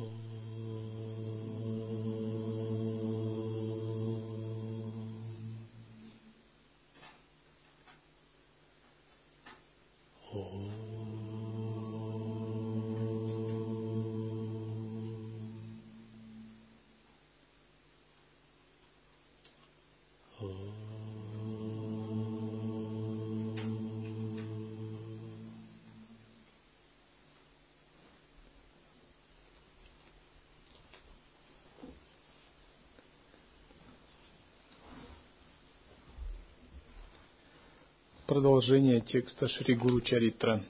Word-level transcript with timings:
Oh. 0.00 0.33
Продолжение 38.26 39.02
текста 39.02 39.48
Шри 39.48 39.74
Гуру 39.74 40.00
Чаритра. 40.00 40.64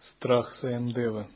Страх 0.00 0.56
Саямдева. 0.56 1.28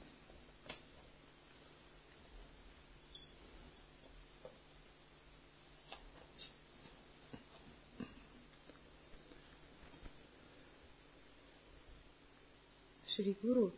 Шри 13.15 13.37
Гуру 13.41 13.73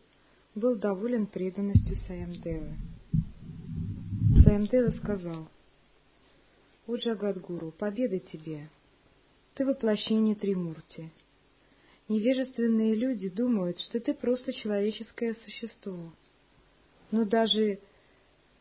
был 0.55 0.77
доволен 0.77 1.27
преданностью 1.27 1.95
Саямдевы. 2.07 2.75
Саямдева 4.43 4.89
сказал, 4.97 5.47
«О 6.87 6.95
Джагадгуру, 6.95 7.69
победа 7.69 8.17
тебе! 8.17 8.67
Ты 9.55 9.65
воплощение 9.65 10.35
Тримурти. 10.35 11.11
Невежественные 12.09 12.93
люди 12.93 13.29
думают, 13.29 13.79
что 13.79 13.99
ты 13.99 14.13
просто 14.13 14.53
человеческое 14.53 15.33
существо. 15.33 16.13
Но 17.09 17.25
даже 17.25 17.79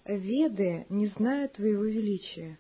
Веды 0.06 0.86
не 0.88 1.08
знают 1.08 1.54
твоего 1.54 1.84
величия. 1.84 2.58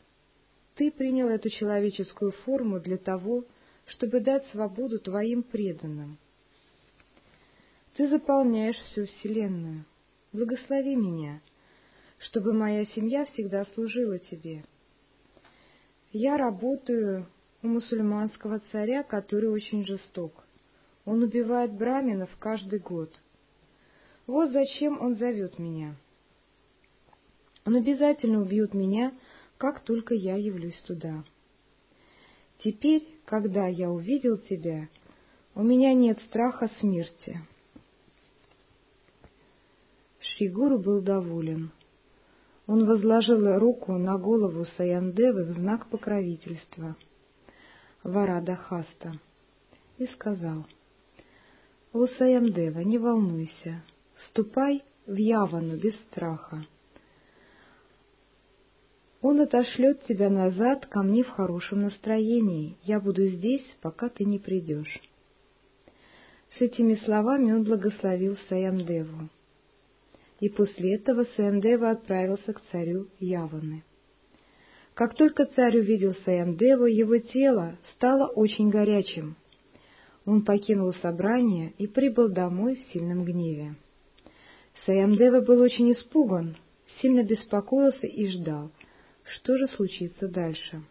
Ты 0.74 0.90
принял 0.90 1.28
эту 1.28 1.48
человеческую 1.48 2.32
форму 2.32 2.80
для 2.80 2.96
того, 2.96 3.44
чтобы 3.86 4.20
дать 4.20 4.44
свободу 4.46 4.98
твоим 4.98 5.42
преданным. 5.42 6.18
Ты 7.96 8.08
заполняешь 8.08 8.76
всю 8.76 9.04
Вселенную. 9.04 9.84
Благослови 10.32 10.96
меня, 10.96 11.40
чтобы 12.18 12.52
моя 12.52 12.84
семья 12.86 13.24
всегда 13.26 13.64
служила 13.66 14.18
тебе. 14.18 14.64
Я 16.12 16.36
работаю 16.36 17.28
у 17.64 17.68
мусульманского 17.68 18.60
царя, 18.70 19.02
который 19.02 19.48
очень 19.48 19.86
жесток. 19.86 20.44
Он 21.06 21.22
убивает 21.22 21.72
браминов 21.72 22.30
каждый 22.38 22.78
год. 22.78 23.10
Вот 24.26 24.52
зачем 24.52 25.00
он 25.00 25.16
зовет 25.16 25.58
меня. 25.58 25.96
Он 27.64 27.76
обязательно 27.76 28.42
убьет 28.42 28.74
меня, 28.74 29.14
как 29.56 29.80
только 29.80 30.14
я 30.14 30.36
явлюсь 30.36 30.78
туда. 30.86 31.24
Теперь, 32.58 33.06
когда 33.24 33.66
я 33.66 33.90
увидел 33.90 34.36
тебя, 34.36 34.88
у 35.54 35.62
меня 35.62 35.94
нет 35.94 36.20
страха 36.26 36.70
смерти. 36.80 37.40
Шригуру 40.20 40.78
был 40.78 41.00
доволен. 41.00 41.70
Он 42.66 42.86
возложил 42.86 43.58
руку 43.58 43.92
на 43.92 44.18
голову 44.18 44.64
Саяндевы 44.76 45.44
в 45.44 45.50
знак 45.52 45.88
покровительства— 45.88 46.96
Варада 48.04 48.54
Хаста, 48.54 49.14
и 49.96 50.06
сказал, 50.08 50.66
«О, 51.94 52.06
Саямдева, 52.06 52.80
не 52.80 52.98
волнуйся, 52.98 53.82
ступай 54.28 54.84
в 55.06 55.16
Явану 55.16 55.78
без 55.78 55.98
страха. 56.02 56.66
Он 59.22 59.40
отошлет 59.40 60.04
тебя 60.04 60.28
назад 60.28 60.84
ко 60.84 61.02
мне 61.02 61.24
в 61.24 61.30
хорошем 61.30 61.80
настроении. 61.80 62.76
Я 62.82 63.00
буду 63.00 63.26
здесь, 63.26 63.64
пока 63.80 64.10
ты 64.10 64.24
не 64.24 64.38
придешь». 64.38 65.00
С 66.58 66.60
этими 66.60 66.96
словами 67.06 67.52
он 67.52 67.64
благословил 67.64 68.36
Саямдеву. 68.50 69.30
И 70.40 70.50
после 70.50 70.96
этого 70.96 71.24
Саямдева 71.36 71.90
отправился 71.90 72.52
к 72.52 72.60
царю 72.70 73.08
Яваны. 73.18 73.82
Как 74.94 75.16
только 75.16 75.46
царь 75.46 75.78
увидел 75.78 76.14
Саямдеву, 76.24 76.86
его 76.86 77.18
тело 77.18 77.76
стало 77.94 78.28
очень 78.28 78.70
горячим. 78.70 79.36
Он 80.24 80.42
покинул 80.44 80.94
собрание 80.94 81.72
и 81.78 81.88
прибыл 81.88 82.28
домой 82.28 82.76
в 82.76 82.92
сильном 82.92 83.24
гневе. 83.24 83.74
Саямдева 84.86 85.40
был 85.40 85.60
очень 85.60 85.92
испуган, 85.92 86.56
сильно 87.00 87.24
беспокоился 87.24 88.06
и 88.06 88.28
ждал, 88.28 88.70
что 89.24 89.56
же 89.56 89.66
случится 89.68 90.28
дальше. 90.28 90.82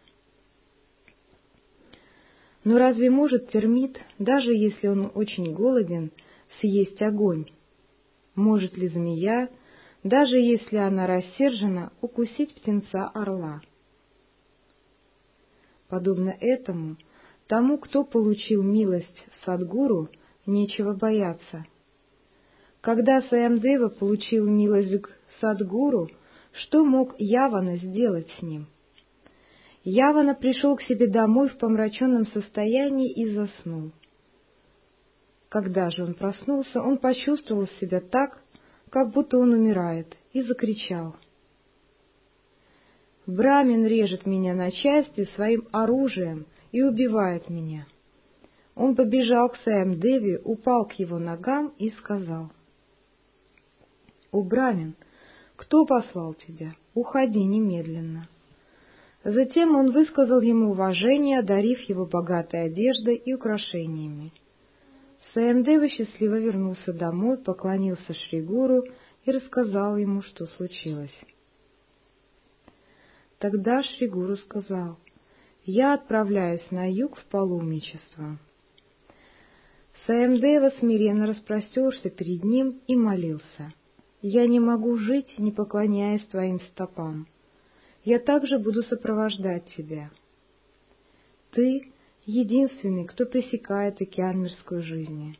Но 2.62 2.78
разве 2.78 3.10
может 3.10 3.48
термит, 3.50 3.98
даже 4.18 4.52
если 4.52 4.86
он 4.88 5.10
очень 5.14 5.54
голоден, 5.54 6.10
съесть 6.60 7.00
огонь? 7.00 7.46
Может 8.34 8.76
ли 8.76 8.88
змея, 8.88 9.48
даже 10.02 10.36
если 10.36 10.76
она 10.76 11.06
рассержена, 11.06 11.90
укусить 12.02 12.54
птенца 12.54 13.08
орла? 13.08 13.62
Подобно 15.94 16.36
этому, 16.40 16.96
тому, 17.46 17.78
кто 17.78 18.02
получил 18.02 18.64
милость 18.64 19.26
Садгуру, 19.44 20.08
нечего 20.44 20.92
бояться. 20.92 21.66
Когда 22.80 23.22
Саямдева 23.22 23.90
получил 23.90 24.44
милость 24.44 25.02
к 25.02 25.10
Садгуру, 25.40 26.10
что 26.50 26.84
мог 26.84 27.14
Явана 27.16 27.76
сделать 27.76 28.26
с 28.40 28.42
ним? 28.42 28.66
Явана 29.84 30.34
пришел 30.34 30.74
к 30.74 30.82
себе 30.82 31.06
домой 31.06 31.48
в 31.48 31.58
помраченном 31.58 32.26
состоянии 32.26 33.12
и 33.12 33.30
заснул. 33.30 33.92
Когда 35.48 35.92
же 35.92 36.02
он 36.02 36.14
проснулся, 36.14 36.82
он 36.82 36.98
почувствовал 36.98 37.68
себя 37.80 38.00
так, 38.00 38.42
как 38.90 39.12
будто 39.12 39.38
он 39.38 39.52
умирает, 39.52 40.16
и 40.32 40.42
закричал— 40.42 41.14
Брамин 43.26 43.86
режет 43.86 44.26
меня 44.26 44.54
на 44.54 44.70
части 44.70 45.24
своим 45.34 45.66
оружием 45.72 46.46
и 46.72 46.82
убивает 46.82 47.48
меня. 47.48 47.86
Он 48.74 48.94
побежал 48.94 49.48
к 49.48 49.56
Саям 49.58 49.98
Деви, 49.98 50.38
упал 50.44 50.86
к 50.86 50.92
его 50.94 51.18
ногам 51.18 51.72
и 51.78 51.90
сказал, 51.90 52.50
«О, 54.30 54.42
Брамин, 54.42 54.94
кто 55.56 55.86
послал 55.86 56.34
тебя? 56.34 56.74
Уходи 56.92 57.44
немедленно». 57.44 58.28
Затем 59.22 59.74
он 59.74 59.90
высказал 59.92 60.42
ему 60.42 60.72
уважение, 60.72 61.38
одарив 61.38 61.80
его 61.88 62.04
богатой 62.04 62.64
одеждой 62.64 63.14
и 63.14 63.32
украшениями. 63.32 64.32
Саямдева 65.32 65.88
счастливо 65.88 66.38
вернулся 66.38 66.92
домой, 66.92 67.38
поклонился 67.38 68.12
Шригуру 68.12 68.84
и 69.24 69.30
рассказал 69.30 69.96
ему, 69.96 70.20
что 70.20 70.44
случилось. 70.44 71.14
Тогда 73.44 73.82
Шригуру 73.82 74.38
сказал, 74.38 74.96
«Я 75.66 75.92
отправляюсь 75.92 76.66
на 76.70 76.90
юг 76.90 77.18
в 77.18 77.26
паломничество». 77.26 78.38
Саемдева 80.06 80.70
смиренно 80.78 81.26
распростерся 81.26 82.08
перед 82.08 82.42
ним 82.42 82.80
и 82.86 82.96
молился, 82.96 83.74
«Я 84.22 84.46
не 84.46 84.60
могу 84.60 84.96
жить, 84.96 85.38
не 85.38 85.52
поклоняясь 85.52 86.24
твоим 86.28 86.58
стопам. 86.58 87.26
Я 88.02 88.18
также 88.18 88.58
буду 88.58 88.82
сопровождать 88.82 89.66
тебя. 89.76 90.10
Ты— 91.50 91.92
единственный, 92.24 93.04
кто 93.04 93.26
пресекает 93.26 94.00
океан 94.00 94.40
мирской 94.40 94.80
жизни». 94.80 95.38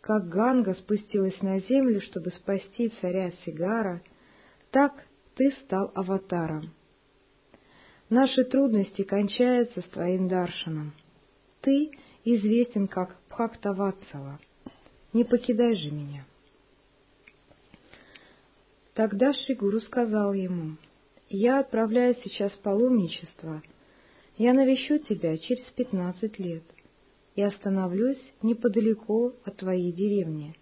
Как 0.00 0.30
Ганга 0.30 0.72
спустилась 0.72 1.42
на 1.42 1.60
землю, 1.60 2.00
чтобы 2.00 2.30
спасти 2.30 2.90
царя 3.02 3.30
Сигара, 3.44 4.00
так 4.70 5.05
ты 5.36 5.52
стал 5.64 5.92
аватаром. 5.94 6.72
Наши 8.08 8.42
трудности 8.44 9.02
кончаются 9.02 9.82
с 9.82 9.84
твоим 9.90 10.28
даршаном. 10.28 10.94
Ты 11.60 11.90
известен 12.24 12.88
как 12.88 13.20
Бхактаватсала. 13.28 14.40
Не 15.12 15.24
покидай 15.24 15.74
же 15.76 15.90
меня. 15.90 16.24
Тогда 18.94 19.34
Шигуру 19.34 19.80
сказал 19.80 20.32
ему, 20.32 20.76
«Я 21.28 21.60
отправляюсь 21.60 22.18
сейчас 22.24 22.52
в 22.52 22.60
паломничество. 22.60 23.62
Я 24.38 24.54
навещу 24.54 24.98
тебя 24.98 25.36
через 25.36 25.70
пятнадцать 25.72 26.38
лет 26.38 26.62
и 27.34 27.42
остановлюсь 27.42 28.20
неподалеку 28.42 29.34
от 29.44 29.56
твоей 29.56 29.92
деревни. 29.92 30.54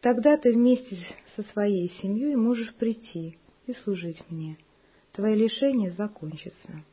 Тогда 0.00 0.36
ты 0.36 0.52
вместе 0.52 0.98
со 1.36 1.44
своей 1.52 1.90
семьей 2.02 2.34
можешь 2.34 2.74
прийти 2.74 3.38
и 3.66 3.74
служить 3.74 4.22
мне. 4.30 4.58
Твое 5.12 5.34
лишение 5.34 5.92
закончится. 5.92 6.84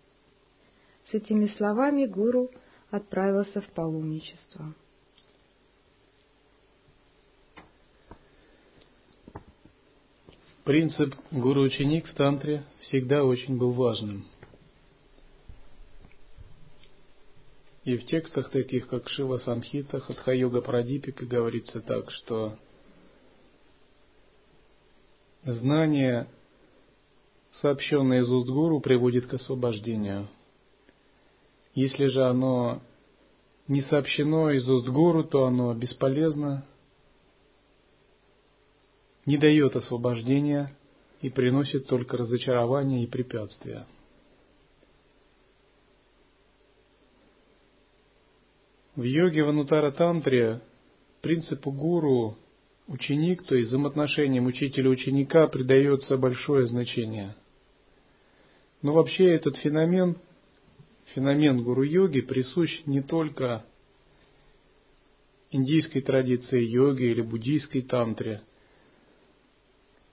С 1.09 1.13
этими 1.13 1.47
словами 1.57 2.06
гуру 2.06 2.51
отправился 2.89 3.62
в 3.62 3.68
паломничество. 3.69 4.73
Принцип 10.63 11.15
гуру-ученик 11.31 12.07
в 12.07 12.13
тантре 12.13 12.63
всегда 12.79 13.24
очень 13.24 13.57
был 13.57 13.71
важным. 13.71 14.25
И 17.83 17.97
в 17.97 18.06
текстах 18.06 18.51
таких, 18.51 18.88
как 18.88 19.09
Шива 19.09 19.39
Самхита, 19.39 20.00
Хатха-йога 20.00 20.62
Прадипика 20.62 21.25
говорится 21.25 21.81
так, 21.81 22.12
что 22.12 22.59
знание, 25.44 26.27
сообщенное 27.61 28.21
из 28.21 28.29
уст 28.29 28.49
гуру, 28.49 28.79
приводит 28.79 29.27
к 29.27 29.35
освобождению. 29.35 30.27
Если 31.73 32.07
же 32.07 32.23
оно 32.25 32.81
не 33.67 33.81
сообщено 33.83 34.51
из 34.51 34.67
уст 34.67 34.87
гуру, 34.87 35.23
то 35.23 35.45
оно 35.45 35.73
бесполезно, 35.73 36.65
не 39.25 39.37
дает 39.37 39.75
освобождения 39.75 40.75
и 41.21 41.29
приносит 41.29 41.87
только 41.87 42.17
разочарование 42.17 43.03
и 43.03 43.07
препятствия. 43.07 43.85
В 48.95 49.03
йоге 49.03 49.43
Ванутара 49.43 49.91
Тантре 49.91 50.61
принципу 51.21 51.71
гуру 51.71 52.37
ученик, 52.87 53.43
то 53.43 53.55
есть 53.55 53.69
взаимоотношениям 53.69 54.47
учителя-ученика 54.47 55.47
придается 55.47 56.17
большое 56.17 56.67
значение. 56.67 57.35
Но 58.81 58.93
вообще 58.93 59.33
этот 59.35 59.57
феномен, 59.57 60.17
феномен 61.13 61.63
гуру-йоги 61.63 62.21
присущ 62.21 62.81
не 62.85 63.01
только 63.01 63.65
индийской 65.51 66.01
традиции 66.01 66.63
йоги 66.63 67.03
или 67.03 67.21
буддийской 67.21 67.81
тантре– 67.81 68.41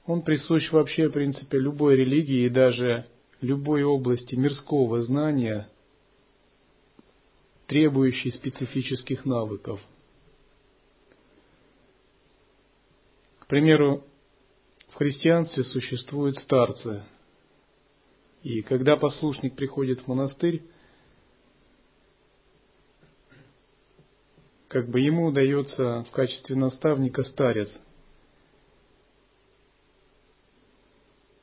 он 0.09 0.23
присущ 0.23 0.73
вообще, 0.73 1.09
в 1.09 1.13
принципе, 1.13 1.59
любой 1.59 1.95
религии 1.95 2.47
и 2.47 2.49
даже 2.49 3.07
любой 3.43 3.83
области 3.83 4.35
мирского 4.35 5.03
знания, 5.03 5.69
требующей 7.67 8.33
специфических 8.33 9.27
навыков. 9.27 9.79
К 13.41 13.47
примеру, 13.49 14.03
в 14.89 14.95
христианстве 14.95 15.63
существуют 15.65 16.39
старцы. 16.39 17.03
И 18.43 18.63
когда 18.63 18.97
послушник 18.97 19.57
приходит 19.57 20.01
в 20.01 20.09
монастырь, 20.09 20.63
как 24.69 24.89
бы 24.89 25.01
ему 25.01 25.27
удается 25.27 26.05
в 26.05 26.11
качестве 26.11 26.57
наставника 26.57 27.23
старец– 27.25 27.71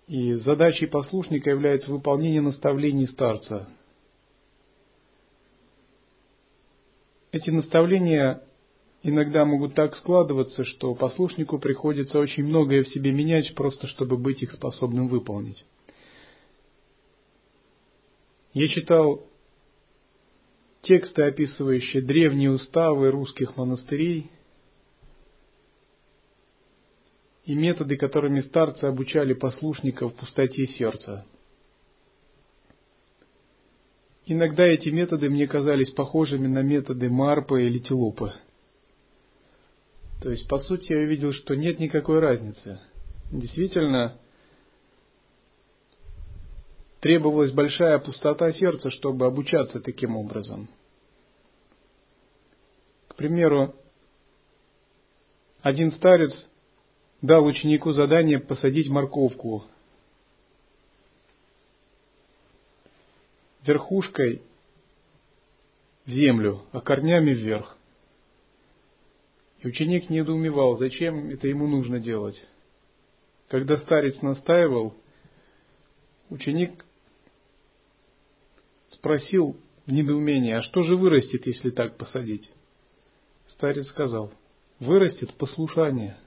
И 0.08 0.34
задачей 0.36 0.86
послушника 0.86 1.50
является 1.50 1.92
выполнение 1.92 2.42
наставлений 2.42 3.08
старца. 3.08 3.68
Эти 7.32 7.50
наставления 7.50 8.44
иногда 9.02 9.46
могут 9.46 9.74
так 9.74 9.96
складываться, 9.96 10.64
что 10.64 10.94
послушнику 10.94 11.58
приходится 11.58 12.20
очень 12.20 12.46
многое 12.46 12.84
в 12.84 12.88
себе 12.90 13.12
менять, 13.12 13.56
просто 13.56 13.88
чтобы 13.88 14.18
быть 14.18 14.44
их 14.44 14.52
способным 14.52 15.08
выполнить. 15.08 15.66
Я 18.56 18.70
читал 18.70 19.28
тексты, 20.82 21.24
описывающие 21.24 22.02
древние 22.02 22.52
уставы 22.52 23.12
русских 23.12 23.58
монастырей, 23.58 24.32
и 27.44 27.54
методы, 27.54 27.98
которыми 27.98 28.40
старцы 28.40 28.86
обучали 28.86 29.34
послушников 29.34 30.16
пустоте 30.16 30.68
сердца. 30.68 31.26
Иногда 34.26 34.66
эти 34.66 34.88
методы 34.88 35.30
мне 35.30 35.48
казались 35.48 35.92
похожими 35.92 36.48
на 36.48 36.64
методы 36.64 37.10
Марпа 37.10 37.60
или 37.60 37.80
Тилупы. 37.80 38.34
То 40.24 40.32
есть, 40.32 40.48
по 40.48 40.60
сути, 40.60 40.94
я 40.94 41.00
увидел, 41.00 41.34
что 41.34 41.56
нет 41.56 41.80
никакой 41.80 42.20
разницы. 42.20 42.80
Действительно, 43.32 44.18
требовалась 47.06 47.52
большая 47.52 48.00
пустота 48.00 48.52
сердца, 48.52 48.90
чтобы 48.90 49.28
обучаться 49.28 49.80
таким 49.80 50.18
образом. 50.18 50.68
К 53.10 53.14
примеру, 53.14 53.76
один 55.62 55.92
старец 55.92 56.32
дал 57.22 57.46
ученику 57.46 57.92
задание 57.92 58.40
посадить 58.40 58.90
морковку 58.90 59.66
верхушкой 63.62 64.42
в 66.08 66.10
землю, 66.10 66.64
а 66.72 66.82
корнями 66.82 67.36
вверх. 67.36 67.78
И 69.60 69.68
ученик 69.68 70.10
недоумевал, 70.10 70.76
зачем 70.78 71.30
это 71.30 71.48
ему 71.48 71.68
нужно 71.68 72.00
делать. 72.00 72.44
Когда 73.48 73.78
старец 73.78 74.20
настаивал, 74.24 74.96
ученик 76.32 76.84
спросил 78.90 79.58
в 79.86 79.92
недоумении, 79.92 80.54
а 80.54 80.62
что 80.62 80.84
же 80.84 80.96
вырастет, 80.96 81.46
если 81.46 81.70
так 81.70 81.98
посадить? 81.98 82.52
Старец 83.48 83.88
сказал, 83.88 84.32
вырастет 84.80 85.34
послушание– 85.36 86.18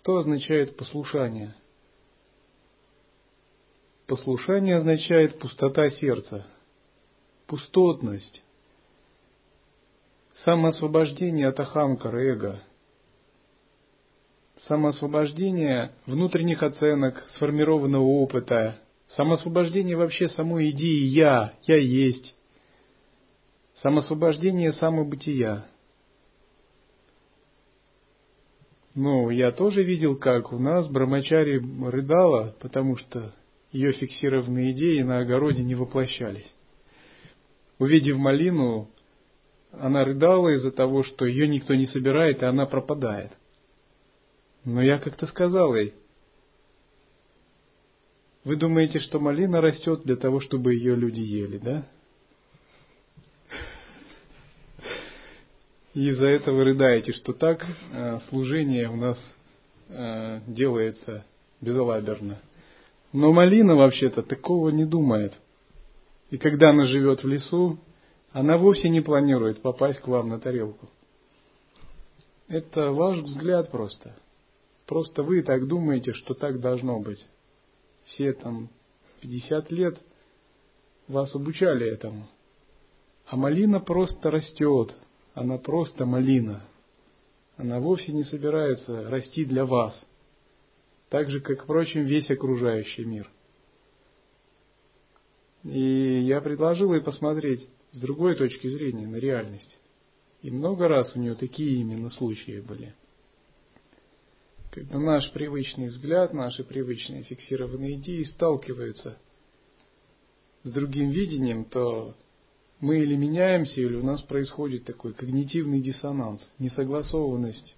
что 0.00 0.16
означает 0.16 0.76
послушание? 0.76 1.54
Послушание 4.06 4.76
означает 4.76 5.38
пустота 5.38 5.90
сердца, 5.90 6.46
пустотность, 7.46 8.42
самоосвобождение 10.44 11.48
от 11.48 11.60
ахамкара, 11.60 12.18
эго, 12.18 12.62
самоосвобождение 14.68 15.92
внутренних 16.06 16.62
оценок, 16.62 17.26
сформированного 17.34 18.02
опыта, 18.02 18.80
самоосвобождение 19.16 19.96
вообще 19.96 20.28
самой 20.28 20.70
идеи 20.70 21.04
«я», 21.06 21.54
«я 21.62 21.76
есть», 21.76 22.34
самоосвобождение 23.82 24.72
самобытия– 24.72 25.66
Ну, 28.94 29.30
я 29.30 29.52
тоже 29.52 29.82
видел, 29.82 30.16
как 30.16 30.52
у 30.52 30.58
нас 30.58 30.88
Брамачари 30.88 31.62
рыдала, 31.88 32.56
потому 32.60 32.96
что 32.96 33.32
ее 33.70 33.92
фиксированные 33.92 34.72
идеи 34.72 35.02
на 35.02 35.20
огороде 35.20 35.62
не 35.62 35.76
воплощались. 35.76 36.52
Увидев 37.78 38.16
малину, 38.16 38.90
она 39.72 40.04
рыдала 40.04 40.48
из-за 40.56 40.72
того, 40.72 41.04
что 41.04 41.24
ее 41.24 41.46
никто 41.46 41.74
не 41.74 41.86
собирает, 41.86 42.42
и 42.42 42.46
она 42.46 42.66
пропадает. 42.66 43.30
Но 44.64 44.82
я 44.82 44.98
как-то 44.98 45.26
сказал 45.28 45.74
ей, 45.76 45.94
вы 48.44 48.56
думаете, 48.56 49.00
что 49.00 49.20
малина 49.20 49.60
растет 49.60 50.02
для 50.04 50.16
того, 50.16 50.40
чтобы 50.40 50.74
ее 50.74 50.96
люди 50.96 51.20
ели, 51.20 51.58
да? 51.58 51.86
И 55.92 56.08
из-за 56.08 56.26
этого 56.26 56.64
рыдаете, 56.64 57.12
что 57.12 57.32
так 57.32 57.66
э, 57.92 58.20
служение 58.28 58.88
у 58.88 58.96
нас 58.96 59.18
э, 59.88 60.40
делается 60.46 61.24
безалаберно. 61.60 62.38
Но 63.12 63.32
малина 63.32 63.74
вообще-то 63.74 64.22
такого 64.22 64.68
не 64.70 64.84
думает. 64.84 65.34
И 66.30 66.38
когда 66.38 66.70
она 66.70 66.84
живет 66.84 67.24
в 67.24 67.28
лесу, 67.28 67.78
она 68.32 68.56
вовсе 68.56 68.88
не 68.88 69.00
планирует 69.00 69.62
попасть 69.62 69.98
к 69.98 70.06
вам 70.06 70.28
на 70.28 70.38
тарелку. 70.38 70.88
Это 72.46 72.92
ваш 72.92 73.18
взгляд 73.18 73.70
просто. 73.72 74.14
Просто 74.86 75.24
вы 75.24 75.42
так 75.42 75.66
думаете, 75.66 76.12
что 76.12 76.34
так 76.34 76.60
должно 76.60 77.00
быть. 77.00 77.24
Все 78.10 78.32
там 78.32 78.68
50 79.20 79.70
лет 79.70 80.00
вас 81.06 81.34
обучали 81.34 81.86
этому. 81.86 82.28
А 83.26 83.36
малина 83.36 83.80
просто 83.80 84.30
растет, 84.30 84.94
она 85.34 85.58
просто 85.58 86.06
малина. 86.06 86.64
Она 87.56 87.78
вовсе 87.78 88.12
не 88.12 88.24
собирается 88.24 89.08
расти 89.10 89.44
для 89.44 89.64
вас, 89.64 89.94
так 91.08 91.30
же, 91.30 91.40
как, 91.40 91.64
впрочем, 91.64 92.04
весь 92.04 92.30
окружающий 92.30 93.04
мир. 93.04 93.30
И 95.64 96.20
я 96.22 96.40
предложил 96.40 96.94
ей 96.94 97.02
посмотреть 97.02 97.68
с 97.92 97.98
другой 97.98 98.34
точки 98.34 98.66
зрения 98.68 99.06
на 99.06 99.16
реальность. 99.16 99.78
И 100.42 100.50
много 100.50 100.88
раз 100.88 101.14
у 101.14 101.20
нее 101.20 101.34
такие 101.34 101.80
именно 101.80 102.10
случаи 102.10 102.60
были. 102.60 102.94
Когда 104.70 105.00
наш 105.00 105.32
привычный 105.32 105.88
взгляд, 105.88 106.32
наши 106.32 106.62
привычные 106.62 107.24
фиксированные 107.24 107.96
идеи 107.96 108.22
сталкиваются 108.22 109.18
с 110.62 110.70
другим 110.70 111.10
видением, 111.10 111.64
то 111.64 112.14
мы 112.78 113.00
или 113.00 113.16
меняемся, 113.16 113.80
или 113.80 113.96
у 113.96 114.04
нас 114.04 114.22
происходит 114.22 114.84
такой 114.84 115.12
когнитивный 115.12 115.80
диссонанс, 115.80 116.46
несогласованность. 116.58 117.76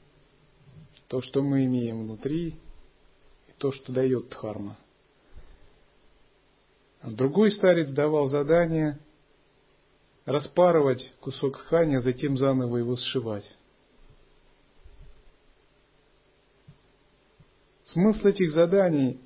То, 1.08 1.22
что 1.22 1.42
мы 1.42 1.64
имеем 1.64 2.04
внутри, 2.04 2.56
и 3.48 3.52
то, 3.58 3.72
что 3.72 3.92
дает 3.92 4.28
Дхарма. 4.28 4.76
А 7.00 7.10
другой 7.10 7.52
старец 7.52 7.88
давал 7.90 8.28
задание 8.28 8.98
распарывать 10.26 11.12
кусок 11.20 11.58
ткани, 11.58 11.96
а 11.96 12.00
затем 12.00 12.36
заново 12.36 12.76
его 12.76 12.96
сшивать. 12.96 13.50
Смысл 17.92 18.28
этих 18.28 18.52
заданий 18.52 19.20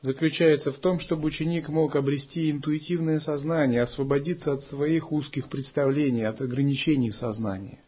заключается 0.00 0.72
в 0.72 0.78
том, 0.78 0.98
чтобы 0.98 1.28
ученик 1.28 1.68
мог 1.68 1.94
обрести 1.94 2.50
интуитивное 2.50 3.20
сознание, 3.20 3.82
освободиться 3.82 4.54
от 4.54 4.64
своих 4.64 5.12
узких 5.12 5.48
представлений, 5.48 6.24
от 6.24 6.40
ограничений 6.40 7.10
в 7.10 7.16
сознании. 7.16 7.78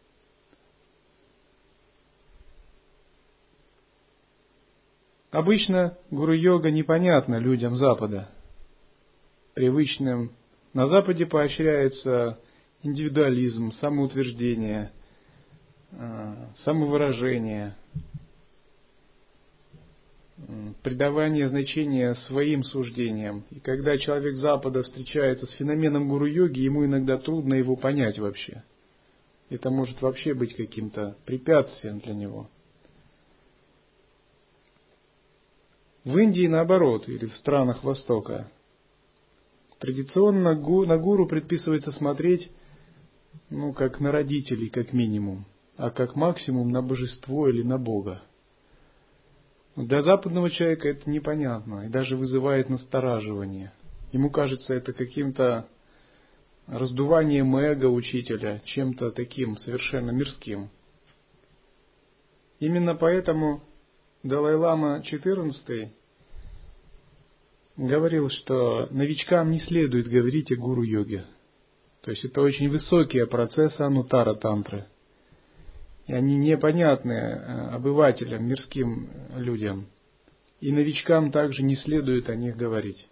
Обычно 5.29 5.97
гуру-йога 6.09 6.71
непонятна 6.71 7.37
людям 7.37 7.75
Запада, 7.75 8.29
привычным. 9.55 10.31
На 10.73 10.87
Западе 10.87 11.25
поощряется 11.25 12.39
индивидуализм, 12.81 13.71
самоутверждение, 13.71 14.91
а, 15.91 16.49
самовыражение, 16.63 17.75
придавание 20.83 21.47
значения 21.49 22.13
своим 22.27 22.63
суждениям. 22.63 23.45
И 23.51 23.59
когда 23.59 23.97
человек 23.97 24.35
Запада 24.37 24.83
встречается 24.83 25.45
с 25.45 25.51
феноменом 25.51 26.09
гуру-йоги, 26.09 26.61
ему 26.61 26.85
иногда 26.85 27.17
трудно 27.17 27.55
его 27.55 27.75
понять 27.75 28.19
вообще. 28.19 28.63
Это 29.49 29.69
может 29.69 30.01
вообще 30.01 30.33
быть 30.33 30.55
каким-то 30.55 31.17
препятствием 31.25 31.99
для 31.99 32.13
него. 32.13 32.49
В 36.03 36.17
Индии 36.17 36.47
наоборот, 36.47 37.07
или 37.07 37.27
в 37.27 37.35
странах 37.35 37.83
Востока, 37.83 38.49
традиционно 39.77 40.55
на 40.55 40.97
гуру 40.97 41.27
предписывается 41.27 41.91
смотреть, 41.91 42.49
ну, 43.49 43.73
как 43.73 43.99
на 43.99 44.11
родителей, 44.11 44.69
как 44.69 44.93
минимум, 44.93 45.45
а 45.77 45.91
как 45.91 46.15
максимум 46.15 46.71
на 46.71 46.81
божество 46.81 47.47
или 47.49 47.61
на 47.61 47.77
Бога. 47.77 48.23
Для 49.75 50.01
западного 50.01 50.49
человека 50.49 50.89
это 50.89 51.09
непонятно 51.09 51.85
и 51.85 51.89
даже 51.89 52.17
вызывает 52.17 52.69
настораживание. 52.69 53.71
Ему 54.11 54.29
кажется 54.29 54.73
это 54.73 54.91
каким-то 54.91 55.67
раздуванием 56.67 57.55
эго 57.55 57.85
учителя, 57.85 58.61
чем-то 58.65 59.11
таким 59.11 59.55
совершенно 59.55 60.11
мирским. 60.11 60.69
Именно 62.59 62.95
поэтому 62.95 63.63
Далай-Лама 64.23 65.01
XIV 65.09 65.89
говорил, 67.77 68.29
что 68.29 68.87
новичкам 68.91 69.51
не 69.51 69.59
следует 69.61 70.07
говорить 70.07 70.51
о 70.51 70.57
гуру-йоге. 70.57 71.25
То 72.01 72.11
есть 72.11 72.25
это 72.25 72.41
очень 72.41 72.69
высокие 72.69 73.25
процессы 73.25 73.79
анутара 73.79 74.35
тантры– 74.35 74.85
и 76.07 76.13
они 76.13 76.35
непонятны 76.35 77.13
э, 77.13 77.69
обывателям, 77.73 78.45
мирским 78.45 79.09
людям. 79.35 79.87
И 80.59 80.71
новичкам 80.71 81.31
также 81.31 81.63
не 81.63 81.75
следует 81.75 82.29
о 82.29 82.35
них 82.35 82.55
говорить. 82.55 83.07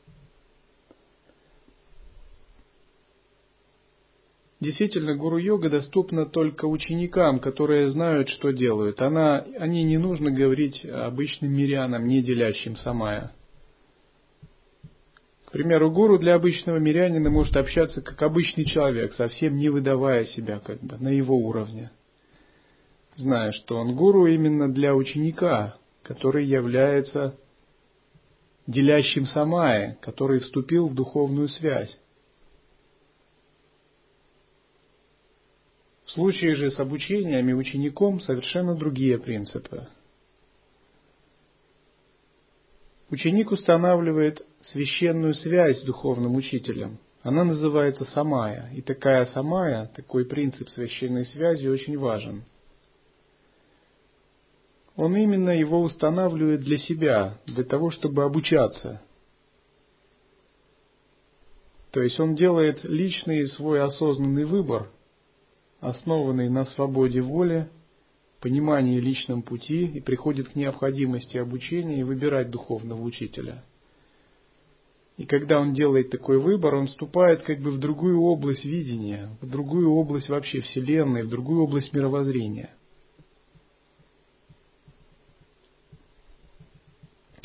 Действительно, 4.60 5.16
гуру-йога 5.16 5.70
доступна 5.70 6.26
только 6.26 6.66
ученикам, 6.66 7.40
которые 7.40 7.90
знают, 7.90 8.28
что 8.30 8.52
делают. 8.52 9.02
Она, 9.02 9.40
о 9.40 9.68
ней 9.68 9.84
не 9.86 9.98
нужно 9.98 10.32
говорить 10.32 10.84
обычным 10.86 11.54
мирянам, 11.54 12.08
не 12.08 12.22
делящим 12.22 12.76
самая. 12.76 13.32
К 15.46 15.52
примеру, 15.52 15.90
гуру 15.90 16.20
для 16.20 16.36
обычного 16.36 16.78
мирянина 16.78 17.30
может 17.30 17.56
общаться 17.56 18.02
как 18.02 18.22
обычный 18.22 18.66
человек, 18.66 19.14
совсем 19.14 19.56
не 19.56 19.70
выдавая 19.70 20.26
себя 20.26 20.60
как 20.60 20.82
бы 20.82 20.98
на 20.98 21.10
его 21.10 21.38
уровне 21.38 21.90
зная, 23.20 23.52
что 23.52 23.78
он 23.78 23.96
гуру 23.96 24.28
именно 24.28 24.72
для 24.72 24.96
ученика, 24.96 25.78
который 26.04 26.46
является 26.46 27.38
делящим 28.66 29.26
самая, 29.26 29.98
который 30.02 30.40
вступил 30.40 30.88
в 30.88 30.96
духовную 30.96 31.50
связь. 31.50 32.00
В 36.06 36.12
случае 36.12 36.56
же 36.56 36.72
с 36.72 36.80
обучением 36.80 37.50
и 37.50 37.54
учеником 37.54 38.20
совершенно 38.20 38.76
другие 38.76 39.20
принципы. 39.20 39.88
Ученик 43.12 43.52
устанавливает 43.52 44.46
священную 44.72 45.34
связь 45.34 45.82
с 45.82 45.84
духовным 45.84 46.36
учителем. 46.36 47.00
Она 47.22 47.44
называется 47.44 48.06
самая. 48.06 48.72
И 48.74 48.82
такая 48.82 49.26
самая, 49.28 49.88
такой 49.88 50.26
принцип 50.26 50.70
священной 50.70 51.26
связи 51.26 51.68
очень 51.68 51.98
важен– 51.98 52.44
он 55.00 55.16
именно 55.16 55.52
его 55.52 55.80
устанавливает 55.80 56.60
для 56.60 56.78
себя, 56.78 57.38
для 57.46 57.64
того, 57.64 57.90
чтобы 57.90 58.26
обучаться. 58.26 59.02
То 61.92 62.02
есть 62.02 62.20
он 62.20 62.36
делает 62.36 62.84
личный 62.84 63.48
свой 63.48 63.82
осознанный 63.82 64.44
выбор, 64.44 64.90
основанный 65.80 66.50
на 66.50 66.66
свободе 66.66 67.22
воли, 67.22 67.70
понимании 68.42 69.00
личном 69.00 69.42
пути 69.42 69.86
и 69.86 70.02
приходит 70.02 70.50
к 70.50 70.56
необходимости 70.56 71.38
обучения 71.38 72.02
и 72.02 72.04
выбирать 72.04 72.50
духовного 72.50 73.02
учителя. 73.02 73.64
И 75.16 75.26
когда 75.26 75.62
он 75.62 75.74
делает 75.74 76.10
такой 76.10 76.40
выбор, 76.40 76.76
он 76.76 76.88
вступает 76.88 77.44
как 77.44 77.60
бы 77.60 77.72
в 77.72 77.80
другую 77.80 78.22
область 78.22 78.66
видения, 78.66 79.30
в 79.40 79.50
другую 79.50 79.94
область 79.94 80.28
вообще 80.28 80.60
Вселенной, 80.60 81.24
в 81.24 81.30
другую 81.30 81.64
область 81.64 81.94
мировоззрения. 81.94 82.72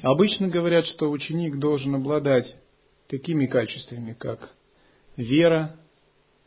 Обычно 0.04 0.49
говорят, 0.49 0.84
что 0.84 1.11
ученик 1.11 1.58
должен 1.58 1.94
обладать 1.94 2.54
такими 3.08 3.46
качествами, 3.46 4.12
как 4.12 4.54
вера, 5.16 5.76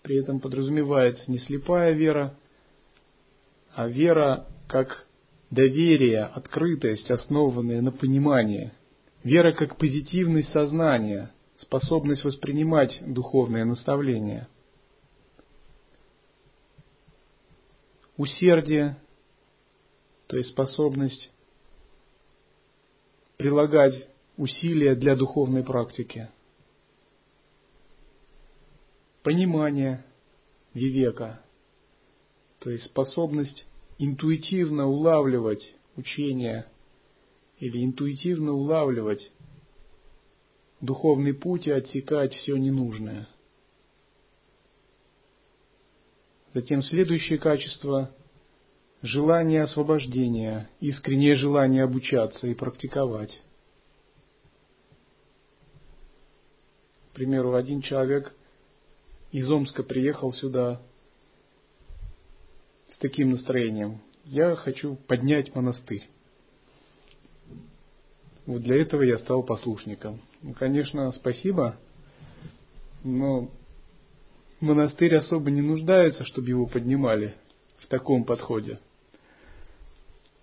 при 0.04 0.18
этом 0.18 0.40
подразумевается 0.40 1.30
не 1.32 1.40
слепая 1.40 1.94
вера, 1.94 2.38
а 3.74 3.88
вера 3.88 4.46
как 4.68 5.08
доверие, 5.50 6.26
открытость, 6.26 7.10
основанная 7.10 7.82
на 7.82 7.92
понимании. 7.92 8.74
Вера 9.24 9.54
как 9.54 9.78
позитивность 9.78 10.52
сознания, 10.52 11.32
способность 11.58 12.24
воспринимать 12.24 13.02
духовное 13.08 13.66
наставление. 13.66 14.48
Усердие, 18.18 18.98
то 20.28 20.38
есть 20.38 20.52
способность 20.52 21.32
прилагать 23.38 24.08
усилия 24.36 24.96
для 24.96 25.15
духовной 25.15 25.63
практики. 25.63 26.29
Понимание 29.24 30.03
вивека, 30.74 31.41
то 32.60 32.70
есть 32.70 32.86
способность 32.86 33.65
интуитивно 34.00 34.88
улавливать 34.88 35.75
учение 35.96 36.65
или 37.60 37.84
интуитивно 37.84 38.53
улавливать 38.53 39.32
духовный 40.82 41.34
путь 41.34 41.67
и 41.67 41.72
отсекать 41.72 42.34
все 42.34 42.56
ненужное. 42.58 43.27
Затем 46.53 46.82
следующее 46.82 47.38
качество 47.38 48.15
желание 49.08 49.64
освобождения, 49.64 50.70
искреннее 50.80 51.36
желание 51.36 51.84
обучаться 51.84 52.48
и 52.48 52.54
практиковать. 52.54 53.42
К 57.12 57.16
примеру, 57.16 57.56
один 57.56 57.82
человек 57.82 58.34
из 59.32 59.50
Омска 59.50 59.84
приехал 59.84 60.34
сюда 60.34 60.82
с 62.94 62.98
таким 63.00 63.32
настроением. 63.32 64.02
Я 64.26 64.56
хочу 64.56 64.96
поднять 65.08 65.56
монастырь. 65.56 66.08
Вот 68.46 68.62
для 68.62 68.82
этого 68.82 69.02
я 69.02 69.18
стал 69.18 69.44
послушником. 69.44 70.22
Ну, 70.42 70.54
конечно, 70.54 71.12
спасибо, 71.14 71.78
но 73.04 73.50
монастырь 74.60 75.16
особо 75.16 75.50
не 75.50 75.62
нуждается, 75.62 76.24
чтобы 76.26 76.50
его 76.50 76.66
поднимали– 76.68 77.36
в 77.80 77.88
таком 77.88 78.26
подходе. 78.26 78.80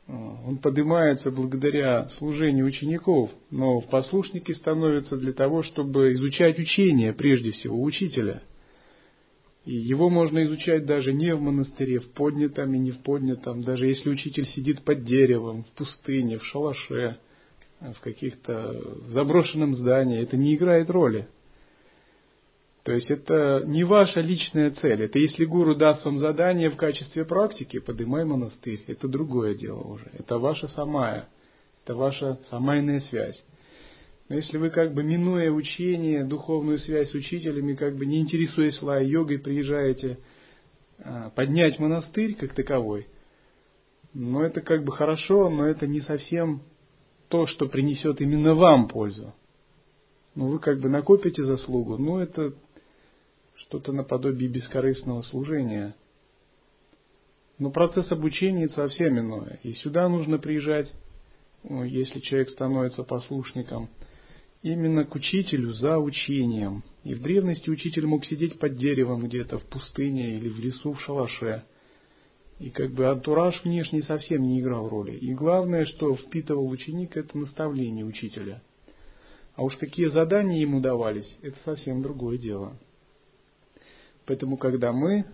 Он 0.07 0.59
поднимается 0.59 1.31
благодаря 1.31 2.09
служению 2.19 2.67
учеников, 2.67 3.31
но 3.51 3.81
в 3.81 3.89
послушнике 3.89 4.55
становится 4.55 5.17
для 5.17 5.33
того, 5.33 5.63
чтобы 5.63 6.13
изучать 6.13 6.59
учение, 6.59 7.15
прежде 7.15 7.53
всего, 7.53 7.83
учителя. 7.83 8.43
И 9.65 9.73
его 9.75 10.11
можно 10.11 10.45
изучать 10.45 10.85
даже 10.85 11.15
не 11.15 11.35
в 11.35 11.41
монастыре, 11.41 12.01
в 12.01 12.11
поднятом 12.11 12.75
и 12.75 12.79
не 12.79 12.91
в 12.91 12.99
поднятом, 12.99 13.63
даже 13.63 13.87
если 13.87 14.11
учитель 14.11 14.47
сидит 14.49 14.83
под 14.83 15.05
деревом, 15.05 15.65
в 15.65 15.69
пустыне, 15.69 16.39
в 16.39 16.45
шалаше, 16.45 17.19
в 17.81 18.01
каких-то 18.01 19.09
заброшенном 19.09 19.75
здании, 19.75 20.21
это 20.21 20.37
не 20.37 20.55
играет 20.55 20.91
роли. 20.91 21.29
То 22.85 22.93
есть 22.93 23.11
это 23.11 23.63
не 23.65 23.83
ваша 23.83 24.21
личная 24.21 24.71
цель. 24.71 25.05
Это 25.05 25.19
если 25.19 25.47
гуру 25.47 25.75
даст 25.75 26.05
вам 26.05 26.19
задание 26.19 26.69
в 26.69 26.77
качестве 26.77 27.25
практики, 27.25 27.81
поднимай 27.81 28.25
монастырь. 28.25 28.85
Это 28.87 29.09
другое 29.09 29.55
дело 29.55 29.81
уже. 29.81 30.11
Это 30.13 30.39
ваша 30.39 30.69
самая. 30.69 31.29
Это 31.83 31.95
ваша 31.95 32.39
самайная 32.51 33.01
связь. 33.01 33.43
Но 34.29 34.37
если 34.37 34.59
вы 34.59 34.69
как 34.69 34.93
бы 34.93 35.03
минуя 35.03 35.51
учение, 35.51 36.25
духовную 36.25 36.79
связь 36.79 37.11
с 37.11 37.15
учителями, 37.15 37.73
как 37.75 37.97
бы 37.97 38.05
не 38.05 38.21
интересуясь 38.21 38.81
лай-йогой, 38.83 39.39
приезжаете 39.39 40.19
а, 40.99 41.31
поднять 41.31 41.79
монастырь 41.79 42.35
как 42.35 42.55
таковой, 42.55 43.07
но 44.13 44.45
это 44.45 44.61
как 44.61 44.85
бы 44.85 44.93
хорошо, 44.93 45.49
но 45.49 45.67
это 45.67 45.87
не 45.87 46.03
совсем 46.03 46.63
то, 47.29 47.47
что 47.47 47.67
принесет 47.67 48.21
именно 48.21 48.55
вам 48.55 48.89
пользу. 48.89 49.35
Ну, 50.35 50.49
вы 50.49 50.59
как 50.59 50.81
бы 50.81 50.89
накопите 50.89 51.45
заслугу, 51.45 51.97
но 51.97 52.23
это 52.23 52.55
что-то 53.57 53.93
наподобие 53.93 54.49
бескорыстного 54.49 55.23
служения. 55.23 55.95
Но 57.59 57.71
процесс 57.71 58.11
обучения 58.11 58.69
совсем 58.69 59.19
иное. 59.19 59.61
И 59.63 59.73
сюда 59.75 60.09
нужно 60.09 60.39
приезжать, 60.39 60.93
если 61.63 62.21
человек 62.21 62.51
становится 62.51 63.05
послушником, 63.05 63.89
именно 64.63 65.05
к 65.05 65.15
учителю 65.15 65.73
за 65.73 65.99
учением. 65.99 66.83
И 67.05 67.15
в 67.15 67.23
древности 67.23 67.71
учитель 67.71 68.07
мог 68.07 68.25
сидеть 68.25 68.59
под 68.59 68.77
деревом 68.77 69.27
где-то 69.27 69.59
в 69.59 69.65
пустыне 69.65 70.37
или 70.37 70.49
в 70.49 70.59
лесу 70.59 70.93
в 70.93 71.01
шалаше. 71.03 71.65
И 72.59 72.71
как 72.71 72.93
бы 72.93 73.07
антураж 73.07 73.63
внешний 73.65 74.03
совсем 74.03 74.43
не 74.43 74.61
играл 74.61 74.89
роли. 74.89 75.17
И 75.17 75.35
главное, 75.35 75.87
что 75.87 76.15
впитывал 76.17 76.69
ученик, 76.69 77.17
это 77.17 77.37
наставление 77.37 78.05
учителя. 78.05 78.63
А 79.55 79.63
уж 79.63 79.77
какие 79.77 80.07
задания 80.07 80.61
ему 80.61 80.81
давались, 80.81 81.39
это 81.43 81.57
совсем 81.65 82.03
другое 82.03 82.39
дело. 82.39 82.77
Поэтому, 84.27 84.57
когда 84.57 84.93
мы 84.93 85.27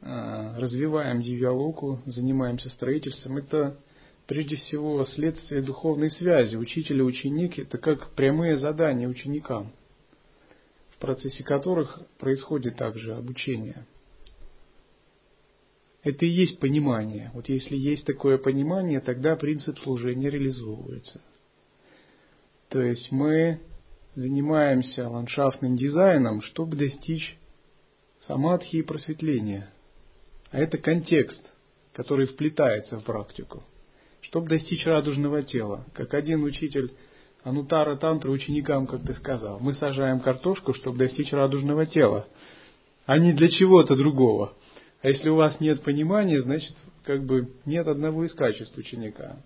а, 0.00 0.58
развиваем 0.58 1.22
дивиалоку, 1.22 2.00
занимаемся 2.06 2.68
строительством, 2.70 3.38
это 3.38 3.76
прежде 4.26 4.56
всего 4.56 5.04
следствие 5.06 5.62
духовной 5.62 6.10
связи. 6.10 6.56
Учитель 6.56 6.98
и 6.98 7.02
ученик– 7.02 7.58
это 7.60 7.78
как 7.78 8.10
прямые 8.10 8.58
задания 8.58 9.08
ученикам, 9.08 9.72
в 10.90 10.98
процессе 10.98 11.42
которых 11.42 12.00
происходит 12.18 12.76
также 12.76 13.14
обучение. 13.14 13.86
Это 16.04 16.26
и 16.26 16.30
есть 16.30 16.58
понимание. 16.58 17.30
Вот 17.32 17.48
если 17.48 17.76
есть 17.76 18.04
такое 18.04 18.36
понимание, 18.36 19.00
тогда 19.00 19.36
принцип 19.36 19.78
служения 19.78 20.30
реализовывается. 20.30 21.20
То 22.70 22.80
есть 22.80 23.12
мы 23.12 23.60
занимаемся 24.16 25.08
ландшафтным 25.08 25.76
дизайном, 25.76 26.42
чтобы 26.42 26.76
достичь 26.76 27.38
самадхи 28.26 28.76
и 28.76 28.82
просветления. 28.82 29.70
А 30.50 30.58
это 30.58 30.78
контекст, 30.78 31.42
который 31.92 32.26
вплетается 32.26 32.98
в 32.98 33.04
практику. 33.04 33.62
Чтобы 34.20 34.48
достичь 34.48 34.86
радужного 34.86 35.42
тела, 35.42 35.84
как 35.94 36.14
один 36.14 36.44
учитель 36.44 36.92
Анутара 37.42 37.96
Тантры 37.96 38.30
ученикам 38.30 38.86
как-то 38.86 39.14
сказал, 39.14 39.58
мы 39.58 39.74
сажаем 39.74 40.20
картошку, 40.20 40.74
чтобы 40.74 40.98
достичь 40.98 41.32
радужного 41.32 41.86
тела, 41.86 42.28
а 43.04 43.18
не 43.18 43.32
для 43.32 43.48
чего-то 43.48 43.96
другого. 43.96 44.54
А 45.00 45.08
если 45.08 45.28
у 45.28 45.34
вас 45.34 45.58
нет 45.58 45.82
понимания, 45.82 46.40
значит, 46.40 46.74
как 47.04 47.24
бы 47.24 47.52
нет 47.64 47.88
одного 47.88 48.24
из 48.24 48.32
качеств 48.34 48.78
ученика. 48.78 49.42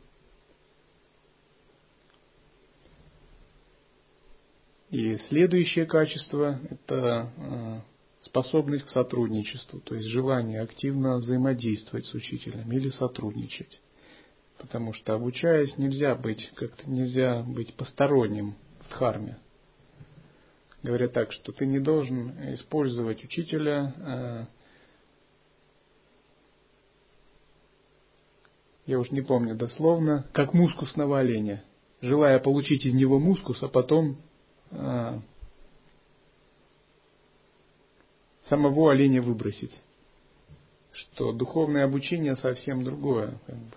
И 4.91 5.17
следующее 5.29 5.87
качество– 5.87 6.61
это 6.71 7.33
э, 7.37 7.81
способность 8.27 8.85
к 8.85 8.91
сотрудничеству, 8.91 9.81
то 9.81 9.95
есть 9.95 10.09
желание 10.09 10.61
активно 10.61 11.19
взаимодействовать 11.19 12.05
с 12.05 12.15
учителем 12.15 12.71
или 12.71 12.91
сотрудничать. 12.91 13.81
Потому 14.59 14.93
что 14.93 15.15
обучаясь, 15.15 15.77
нельзя 15.79 16.15
быть 16.15 16.51
как-то 16.55 16.89
нельзя 16.89 17.43
быть 17.43 17.75
посторонним 17.75 18.57
в 18.81 18.91
дхарме. 18.91 19.39
Говорят 20.83 21.13
так, 21.13 21.33
что 21.33 21.53
ты 21.53 21.67
не 21.67 21.81
должен 21.81 22.55
использовать 22.55 23.25
учителя 23.25 23.95
а, 23.99 24.47
я 28.87 29.01
уж 29.01 29.11
не 29.11 29.21
помню 29.21 29.57
дословно, 29.57 30.27
как 30.33 30.55
мускусного 30.55 31.19
оленя, 31.19 31.65
желая 32.01 32.39
получить 32.39 32.87
из 32.87 32.95
него 32.95 33.19
мускус, 33.19 33.63
а 33.63 33.69
потом 33.69 34.17
а, 34.71 35.21
самого 38.49 38.93
оленя 38.93 39.23
выбросить. 39.23 39.73
Что 40.93 41.33
духовное 41.33 41.85
обучение 41.85 42.37
совсем 42.37 42.85
другое. 42.85 43.39
Как 43.47 43.57
бы. 43.57 43.77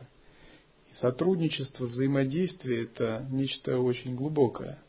И 0.91 0.95
сотрудничество, 0.95 1.86
взаимодействие– 1.86 2.84
это 2.86 3.27
нечто 3.29 3.79
очень 3.79 4.15
глубокое. 4.15 4.79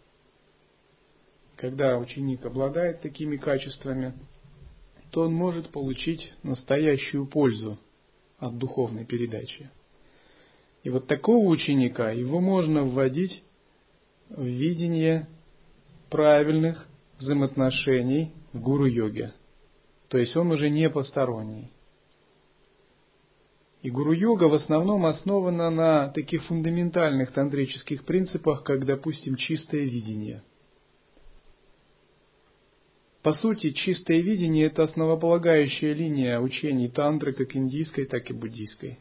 Когда 1.56 1.98
ученик 1.98 2.44
обладает 2.46 3.02
такими 3.02 3.36
качествами, 3.36 4.14
то 5.10 5.22
он 5.22 5.34
может 5.34 5.70
получить 5.70 6.32
настоящую 6.42 7.26
пользу 7.26 7.78
от 8.38 8.56
духовной 8.56 9.04
передачи. 9.04 9.70
И 10.82 10.88
вот 10.88 11.06
такого 11.06 11.46
ученика, 11.46 12.10
его 12.10 12.40
можно 12.40 12.84
вводить 12.84 13.42
в 14.30 14.44
видение 14.44 15.28
правильных 16.08 16.88
взаимоотношений 17.18 18.32
в 18.52 18.60
гуру-йоге. 18.60 19.34
То 20.10 20.18
есть 20.18 20.36
он 20.36 20.50
уже 20.50 20.68
не 20.68 20.90
посторонний. 20.90 21.72
И 23.82 23.90
гуру-йога 23.90 24.44
в 24.44 24.54
основном 24.54 25.06
основана 25.06 25.70
на 25.70 26.08
таких 26.08 26.44
фундаментальных 26.46 27.30
тантрических 27.30 28.04
принципах, 28.04 28.64
как, 28.64 28.84
допустим, 28.84 29.36
чистое 29.36 29.82
видение. 29.82 30.42
По 33.22 33.34
сути, 33.34 33.70
чистое 33.70 34.20
видение– 34.20 34.66
это 34.66 34.82
основополагающая 34.82 35.94
линия 35.94 36.40
учений 36.40 36.88
тантры, 36.88 37.32
как 37.32 37.54
индийской, 37.54 38.04
так 38.04 38.28
и 38.30 38.34
буддийской. 38.34 38.98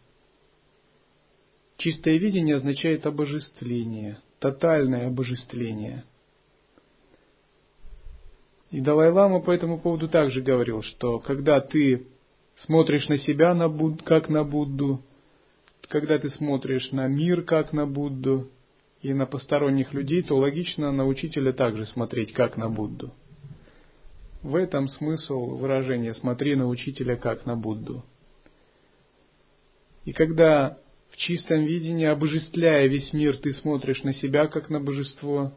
Чистое 1.78 2.18
видение 2.18 2.56
означает 2.56 3.08
обожествление, 3.08 4.20
тотальное 4.40 5.08
обожествление– 5.08 6.04
и 8.72 8.82
Далай-Лама 8.82 9.42
по 9.42 9.52
этому 9.52 9.80
поводу 9.80 10.08
также 10.08 10.42
говорил, 10.42 10.84
что 10.84 11.20
когда 11.20 11.60
ты 11.60 12.06
смотришь 12.66 13.08
на 13.08 13.18
себя 13.18 13.54
на 13.54 13.68
Буд, 13.68 14.04
как 14.04 14.30
на 14.30 14.44
Будду, 14.44 15.02
когда 15.88 16.20
ты 16.20 16.30
смотришь 16.30 16.92
на 16.92 17.08
мир 17.08 17.42
как 17.42 17.74
на 17.74 17.88
Будду 17.88 18.50
и 19.02 19.14
на 19.14 19.26
посторонних 19.26 19.94
людей, 19.94 20.22
то 20.22 20.38
логично 20.38 20.92
на 20.92 21.08
учителя 21.08 21.52
также 21.52 21.86
смотреть 21.88 22.34
как 22.34 22.58
на 22.58 22.70
Будду. 22.70 23.12
В 24.44 24.56
этом 24.56 24.88
смысл 24.88 25.58
выражения 25.58 26.14
«смотри 26.14 26.56
на 26.56 26.68
учителя 26.68 27.16
как 27.16 27.46
на 27.46 27.56
Будду». 27.56 28.04
И 30.06 30.14
когда 30.14 30.78
в 31.10 31.18
чистом 31.18 31.66
видении, 31.66 32.06
обожествляя 32.06 32.88
весь 32.88 33.12
мир, 33.14 33.36
ты 33.38 33.52
смотришь 33.54 34.04
на 34.04 34.14
себя 34.14 34.48
как 34.48 34.70
на 34.70 34.80
божество, 34.80 35.54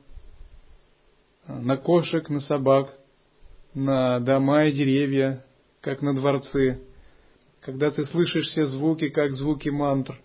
на 1.46 1.76
кошек, 1.76 2.28
на 2.28 2.40
собак, 2.40 2.98
на 3.74 4.20
дома 4.20 4.66
и 4.66 4.72
деревья, 4.72 5.44
как 5.80 6.02
на 6.02 6.14
дворцы, 6.14 6.80
когда 7.60 7.90
ты 7.90 8.04
слышишь 8.06 8.46
все 8.48 8.66
звуки, 8.66 9.08
как 9.08 9.32
звуки 9.32 9.68
мантр 9.68 10.20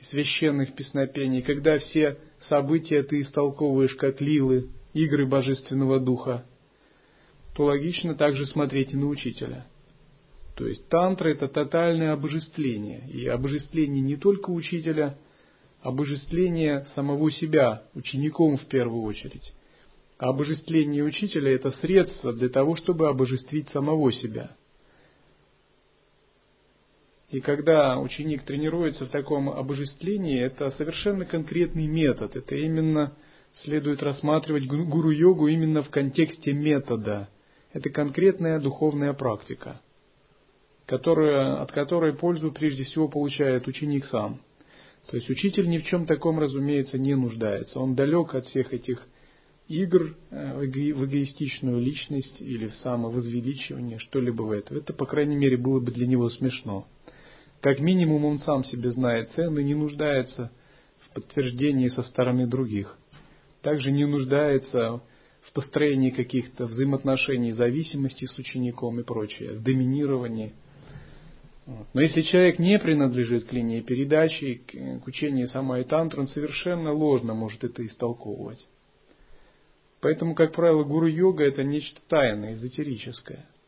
и 0.00 0.04
священных 0.04 0.74
песнопений, 0.74 1.42
когда 1.42 1.78
все 1.78 2.18
события 2.48 3.02
ты 3.02 3.20
истолковываешь 3.20 3.94
как 3.96 4.20
лилы, 4.20 4.68
игры 4.92 5.26
божественного 5.26 5.98
духа, 5.98 6.44
то 7.54 7.64
логично 7.64 8.14
также 8.14 8.46
смотреть 8.46 8.92
и 8.92 8.96
на 8.96 9.06
учителя. 9.06 9.66
То 10.54 10.66
есть 10.66 10.88
тантра– 10.88 11.28
это 11.30 11.48
тотальное 11.48 12.12
обожествление. 12.12 13.08
И 13.08 13.26
обожествление 13.26 14.02
не 14.02 14.16
только 14.16 14.50
учителя, 14.50 15.16
обожествление 15.80 16.86
самого 16.94 17.30
себя, 17.30 17.84
учеником 17.94 18.56
в 18.56 18.66
первую 18.66 19.02
очередь. 19.02 19.52
А 20.18 20.30
обожествление 20.30 21.04
учителя– 21.04 21.54
это 21.54 21.70
средство 21.70 22.32
для 22.32 22.48
того, 22.48 22.74
чтобы 22.74 23.08
обожествить 23.08 23.68
самого 23.68 24.12
себя. 24.12 24.56
И 27.30 27.40
когда 27.40 27.98
ученик 27.98 28.42
тренируется 28.42 29.04
в 29.04 29.10
таком 29.10 29.48
обожествлении, 29.48 30.40
это 30.40 30.72
совершенно 30.72 31.24
конкретный 31.24 31.86
метод. 31.86 32.34
Это 32.34 32.56
именно 32.56 33.12
следует 33.62 34.02
рассматривать 34.02 34.66
гуру-йогу 34.66 35.46
именно 35.46 35.82
в 35.82 35.90
контексте 35.90 36.52
метода. 36.52 37.28
Это 37.72 37.90
конкретная 37.90 38.58
духовная 38.58 39.12
практика, 39.12 39.80
которая, 40.86 41.60
от 41.60 41.70
которой 41.70 42.14
пользу 42.14 42.50
прежде 42.50 42.84
всего 42.84 43.08
получает 43.08 43.68
ученик 43.68 44.06
сам. 44.06 44.40
То 45.10 45.16
есть 45.16 45.30
учитель 45.30 45.68
ни 45.68 45.78
в 45.78 45.84
чем 45.84 46.06
таком, 46.06 46.40
разумеется, 46.40 46.98
не 46.98 47.14
нуждается. 47.14 47.78
Он 47.78 47.94
далек 47.94 48.34
от 48.34 48.46
всех 48.46 48.72
этих 48.72 49.06
игр 49.68 50.16
э, 50.30 50.58
в 50.58 51.04
эгоистичную 51.04 51.80
личность 51.80 52.40
или 52.40 52.68
в 52.68 52.74
самовозвеличивание, 52.76 53.98
что-либо 53.98 54.42
в 54.42 54.50
этом. 54.50 54.78
Это, 54.78 54.94
по 54.94 55.06
крайней 55.06 55.36
мере, 55.36 55.56
было 55.56 55.78
бы 55.78 55.92
для 55.92 56.06
него 56.06 56.28
смешно. 56.30 56.86
Как 57.60 57.80
минимум 57.80 58.24
он 58.24 58.38
сам 58.38 58.64
себе 58.64 58.90
знает 58.90 59.30
цену 59.32 59.60
не 59.60 59.74
нуждается 59.74 60.52
в 61.00 61.14
подтверждении 61.14 61.88
со 61.88 62.02
стороны 62.02 62.46
других. 62.46 62.96
Также 63.62 63.90
не 63.90 64.06
нуждается 64.06 65.02
в 65.42 65.52
построении 65.52 66.10
каких-то 66.10 66.66
взаимоотношений, 66.66 67.52
зависимости 67.52 68.24
с 68.26 68.38
учеником 68.38 69.00
и 69.00 69.02
прочее, 69.02 69.52
в 69.52 69.62
доминировании. 69.62 70.52
Но 71.92 72.00
если 72.00 72.22
человек 72.22 72.58
не 72.58 72.78
принадлежит 72.78 73.44
к 73.44 73.52
линии 73.52 73.80
передачи, 73.80 74.62
к 75.04 75.06
учению 75.06 75.48
сама 75.48 75.80
и 75.80 75.84
тантра, 75.84 76.20
он 76.20 76.28
совершенно 76.28 76.92
ложно 76.92 77.34
может 77.34 77.62
это 77.64 77.84
истолковывать. 77.84 78.66
Поэтому, 80.00 80.34
как 80.34 80.52
правило, 80.52 80.84
гуру-йога 80.84 81.44
это 81.44 81.64
нечто 81.64 82.00
тайное, 82.08 82.54
эзотерическое– 82.54 83.46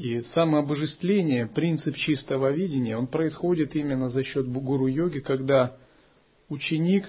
И 0.00 0.22
самообожествление, 0.32 1.46
принцип 1.46 1.94
чистого 1.94 2.50
видения, 2.52 2.96
он 2.96 3.06
происходит 3.06 3.76
именно 3.76 4.08
за 4.08 4.24
счет 4.24 4.48
гуру-йоги, 4.48 5.18
когда 5.18 5.76
ученик, 6.48 7.06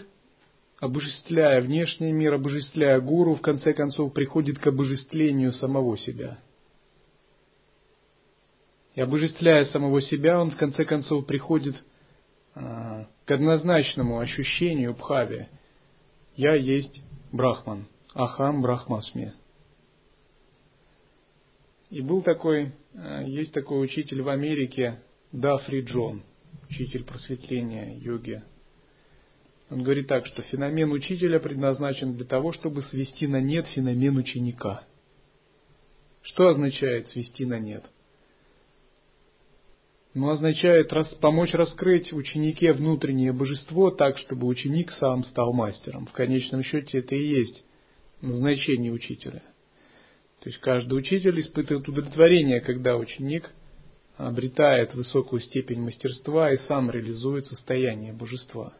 обожествляя 0.77 1.61
внешний 1.61 2.11
мир, 2.11 2.33
обожествляя 2.33 2.99
гуру, 2.99 3.35
в 3.35 3.41
конце 3.41 3.71
концов 3.71 4.11
приходит 4.11 4.59
к 4.59 4.67
обожествлению 4.67 5.53
самого 5.53 5.97
себя. 5.97 6.39
И 8.95 9.01
обожествляя 9.01 9.65
самого 9.65 10.01
себя, 10.01 10.39
он 10.39 10.51
в 10.51 10.57
конце 10.57 10.83
концов 10.83 11.25
приходит 11.25 11.75
а, 12.53 13.07
к 13.25 13.31
однозначному 13.31 14.19
ощущению 14.19 14.93
бхави. 14.93 15.47
Я 16.35 16.55
есть 16.55 17.01
Брахман, 17.31 17.87
Ахам 18.13 18.61
Брахмасме. 18.61 19.33
И 21.89 22.01
был 22.01 22.21
такой, 22.21 22.71
э, 22.93 23.23
есть 23.27 23.53
такой 23.53 23.83
учитель 23.83 24.21
в 24.21 24.29
Америке, 24.29 25.01
Дафри 25.33 25.81
Джон, 25.81 26.23
учитель 26.69 27.03
просветления 27.03 27.97
йоги. 27.97 28.41
Он 29.69 29.83
говорит 29.83 30.07
так, 30.07 30.25
что 30.25 30.41
феномен 30.41 30.91
учителя 30.91 31.39
предназначен 31.39 32.15
для 32.15 32.25
того, 32.25 32.51
чтобы 32.53 32.81
свести 32.83 33.27
на 33.27 33.41
нет 33.41 33.67
феномен 33.67 34.17
ученика. 34.17 34.85
Что 36.21 36.47
означает 36.49 37.07
свести 37.07 37.45
на 37.45 37.59
нет? 37.59 37.83
Ну, 40.13 40.29
означает 40.29 40.91
рас, 40.91 41.07
помочь 41.21 41.53
раскрыть 41.53 42.11
ученике 42.11 42.73
внутреннее 42.73 43.31
божество 43.31 43.91
так, 43.91 44.17
чтобы 44.17 44.47
ученик 44.47 44.91
сам 44.91 45.23
стал 45.23 45.53
мастером. 45.53 46.05
В 46.05 46.11
конечном 46.11 46.63
счете 46.63 46.99
это 46.99 47.15
и 47.15 47.25
есть 47.25 47.63
назначение 48.19 48.91
учителя. 48.91 49.41
То 50.41 50.49
есть 50.49 50.59
каждый 50.59 50.95
учитель 50.95 51.39
испытывает 51.39 51.87
удовлетворение, 51.87 52.59
когда 52.59 52.97
ученик 52.97 53.51
обретает 54.17 54.93
высокую 54.95 55.41
степень 55.41 55.81
мастерства 55.81 56.51
и 56.51 56.57
сам 56.67 56.91
реализует 56.91 57.45
состояние 57.45 58.11
божества. 58.11 58.73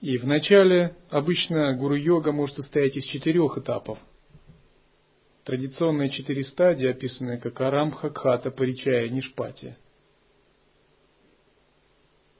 И 0.00 0.16
вначале 0.18 0.96
обычно 1.10 1.74
гуру-йога 1.74 2.30
может 2.32 2.56
состоять 2.56 2.96
из 2.96 3.04
четырех 3.04 3.58
этапов. 3.58 3.98
Традиционные 5.44 6.10
четыре 6.10 6.44
стадии, 6.44 6.86
описанные 6.86 7.38
как 7.38 7.60
Арамха, 7.60 8.10
Кхата, 8.10 8.50
Паричая 8.50 9.06
и 9.06 9.10
Нишпати– 9.10 9.76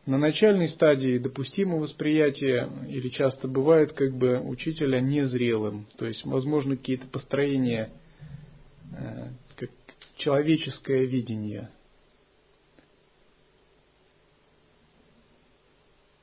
на 0.05 0.19
начальной 0.19 0.69
стадии 0.69 1.19
допустимо 1.19 1.77
восприятие, 1.77 2.69
или 2.89 3.09
часто 3.09 3.47
бывает 3.47 3.93
как 3.93 4.13
бы 4.13 4.41
учителя 4.41 5.01
незрелым, 5.01 5.87
то 5.97 6.07
есть, 6.07 6.25
возможно, 6.25 6.77
какие-то 6.77 7.07
построения, 7.07 7.91
э, 8.99 9.29
как 9.55 9.71
человеческое 10.17 11.05
видение. 11.05 11.71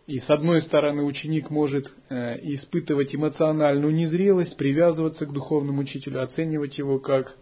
И 0.09 0.19
с 0.19 0.29
одной 0.29 0.63
стороны 0.63 1.03
ученик 1.03 1.49
может 1.51 1.87
э, 2.09 2.39
испытывать 2.55 3.13
эмоциональную 3.13 3.93
незрелость, 3.93 4.57
привязываться 4.57 5.25
к 5.27 5.31
духовному 5.31 5.81
учителю, 5.81 6.23
оценивать 6.23 6.79
его 6.79 6.97
как 6.97 7.35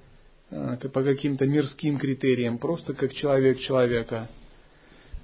э, 0.52 0.78
по 0.94 1.02
каким-то 1.02 1.46
мирским 1.46 1.98
критериям, 1.98 2.58
просто 2.58 2.94
как 2.94 3.14
человек 3.14 3.60
человека– 3.60 4.30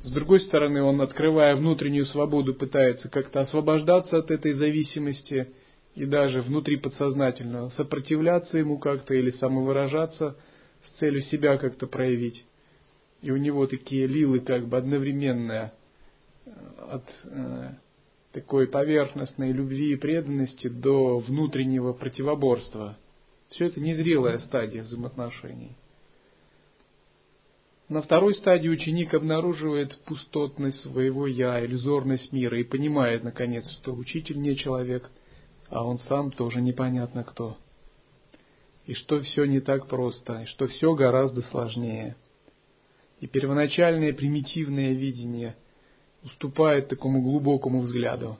с 0.03 0.11
другой 0.11 0.41
стороны, 0.41 0.83
он, 0.83 0.99
открывая 0.99 1.55
внутреннюю 1.55 2.05
свободу, 2.05 2.53
пытается 2.53 3.07
как-то 3.07 3.39
освобождаться 3.39 4.17
от 4.17 4.31
этой 4.31 4.51
зависимости 4.51 5.47
и 5.95 6.05
даже 6.05 6.41
внутри 6.41 6.75
подсознательно 6.75 7.69
сопротивляться 7.69 8.57
ему 8.57 8.79
как-то 8.79 9.13
или 9.13 9.29
самовыражаться 9.29 10.35
с 10.83 10.99
целью 10.99 11.21
себя 11.21 11.57
как-то 11.57 11.87
проявить. 11.87 12.43
И 13.21 13.31
у 13.31 13.37
него 13.37 13.65
такие 13.65 14.05
лилы 14.05 14.41
как 14.41 14.67
бы 14.67 14.75
одновременные 14.75 15.71
э, 15.71 15.82
от 16.45 17.03
э, 17.25 17.69
такой 18.31 18.67
поверхностной 18.67 19.51
любви 19.51 19.93
и 19.93 19.95
преданности 19.95 20.67
до 20.67 21.19
внутреннего 21.19 21.93
противоборства. 21.93 22.97
Все 23.49 23.67
это 23.67 23.79
незрелая 23.79 24.39
стадия 24.39 24.83
взаимоотношений. 24.83 25.77
На 27.89 28.01
второй 28.01 28.33
стадии 28.33 28.69
ученик 28.69 29.13
обнаруживает 29.13 29.99
пустотность 30.05 30.79
своего 30.79 31.27
«я», 31.27 31.63
иллюзорность 31.63 32.31
мира 32.31 32.59
и 32.59 32.63
понимает, 32.63 33.23
наконец, 33.23 33.69
что 33.81 33.93
учитель 33.93 34.39
не 34.39 34.55
человек, 34.55 35.11
а 35.69 35.85
он 35.85 35.99
сам 35.99 36.31
тоже 36.31 36.61
непонятно 36.61 37.23
кто. 37.23 37.57
И 38.85 38.95
что 38.95 39.21
все 39.21 39.45
не 39.45 39.59
так 39.59 39.87
просто, 39.87 40.41
и 40.41 40.45
что 40.45 40.67
все 40.67 40.95
гораздо 40.95 41.41
сложнее. 41.43 42.15
И 43.19 43.27
первоначальное 43.27 44.13
примитивное 44.13 44.93
видение 44.93 45.55
уступает 46.23 46.87
такому 46.87 47.21
глубокому 47.21 47.81
взгляду. 47.81 48.37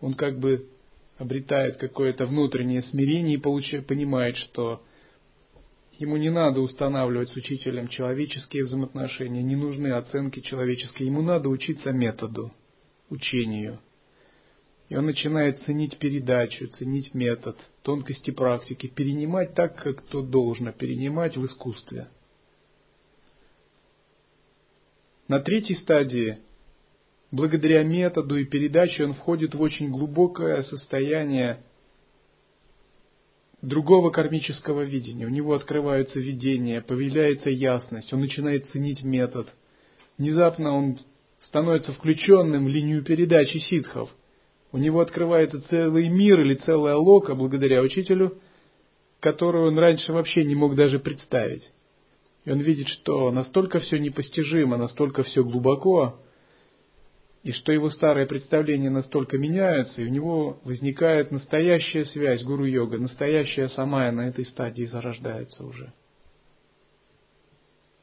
Он 0.00 0.14
как 0.14 0.38
бы 0.38 0.68
обретает 1.18 1.76
какое-то 1.76 2.26
внутреннее 2.26 2.82
смирение 2.82 3.36
и 3.36 3.40
получает, 3.40 3.86
понимает, 3.86 4.36
что 4.36 4.82
Ему 5.98 6.18
не 6.18 6.30
надо 6.30 6.60
устанавливать 6.60 7.30
с 7.30 7.36
учителем 7.36 7.88
человеческие 7.88 8.64
взаимоотношения, 8.64 9.42
не 9.42 9.56
нужны 9.56 9.92
оценки 9.92 10.40
человеческие. 10.40 11.08
Ему 11.08 11.22
надо 11.22 11.48
учиться 11.48 11.90
методу, 11.90 12.52
учению. 13.08 13.80
И 14.90 14.96
он 14.96 15.06
начинает 15.06 15.58
ценить 15.60 15.98
передачу, 15.98 16.66
ценить 16.68 17.14
метод, 17.14 17.56
тонкости 17.82 18.30
практики, 18.30 18.88
перенимать 18.88 19.54
так, 19.54 19.82
как 19.82 20.02
то 20.02 20.20
должно 20.20 20.70
перенимать 20.70 21.36
в 21.36 21.46
искусстве. 21.46 22.08
На 25.28 25.40
третьей 25.40 25.76
стадии, 25.76 26.38
благодаря 27.30 27.82
методу 27.82 28.36
и 28.36 28.44
передаче, 28.44 29.04
он 29.04 29.14
входит 29.14 29.54
в 29.54 29.60
очень 29.60 29.90
глубокое 29.90 30.62
состояние 30.62 31.60
другого 33.62 34.10
кармического 34.10 34.82
видения. 34.82 35.26
У 35.26 35.30
него 35.30 35.54
открываются 35.54 36.20
видения, 36.20 36.80
появляется 36.80 37.50
ясность, 37.50 38.12
он 38.12 38.20
начинает 38.20 38.66
ценить 38.66 39.02
метод. 39.02 39.48
Внезапно 40.18 40.74
он 40.74 40.98
становится 41.40 41.92
включенным 41.92 42.66
в 42.66 42.68
линию 42.68 43.02
передачи 43.02 43.58
ситхов. 43.58 44.10
У 44.72 44.78
него 44.78 45.00
открывается 45.00 45.60
целый 45.68 46.08
мир 46.08 46.40
или 46.40 46.54
целая 46.54 46.96
лока 46.96 47.34
благодаря 47.34 47.82
учителю, 47.82 48.38
которую 49.20 49.68
он 49.68 49.78
раньше 49.78 50.12
вообще 50.12 50.44
не 50.44 50.54
мог 50.54 50.74
даже 50.74 50.98
представить. 50.98 51.70
И 52.44 52.50
он 52.50 52.60
видит, 52.60 52.88
что 52.88 53.30
настолько 53.30 53.80
все 53.80 53.98
непостижимо, 53.98 54.76
настолько 54.76 55.22
все 55.22 55.42
глубоко, 55.42 56.20
и 57.46 57.52
что 57.52 57.70
его 57.70 57.90
старые 57.90 58.26
представления 58.26 58.90
настолько 58.90 59.38
меняются, 59.38 60.02
и 60.02 60.06
у 60.06 60.08
него 60.08 60.58
возникает 60.64 61.30
настоящая 61.30 62.04
связь 62.06 62.42
гуру-йога, 62.42 62.98
настоящая 62.98 63.68
самая 63.68 64.10
на 64.10 64.22
этой 64.22 64.44
стадии 64.44 64.82
зарождается 64.82 65.64
уже. 65.64 65.92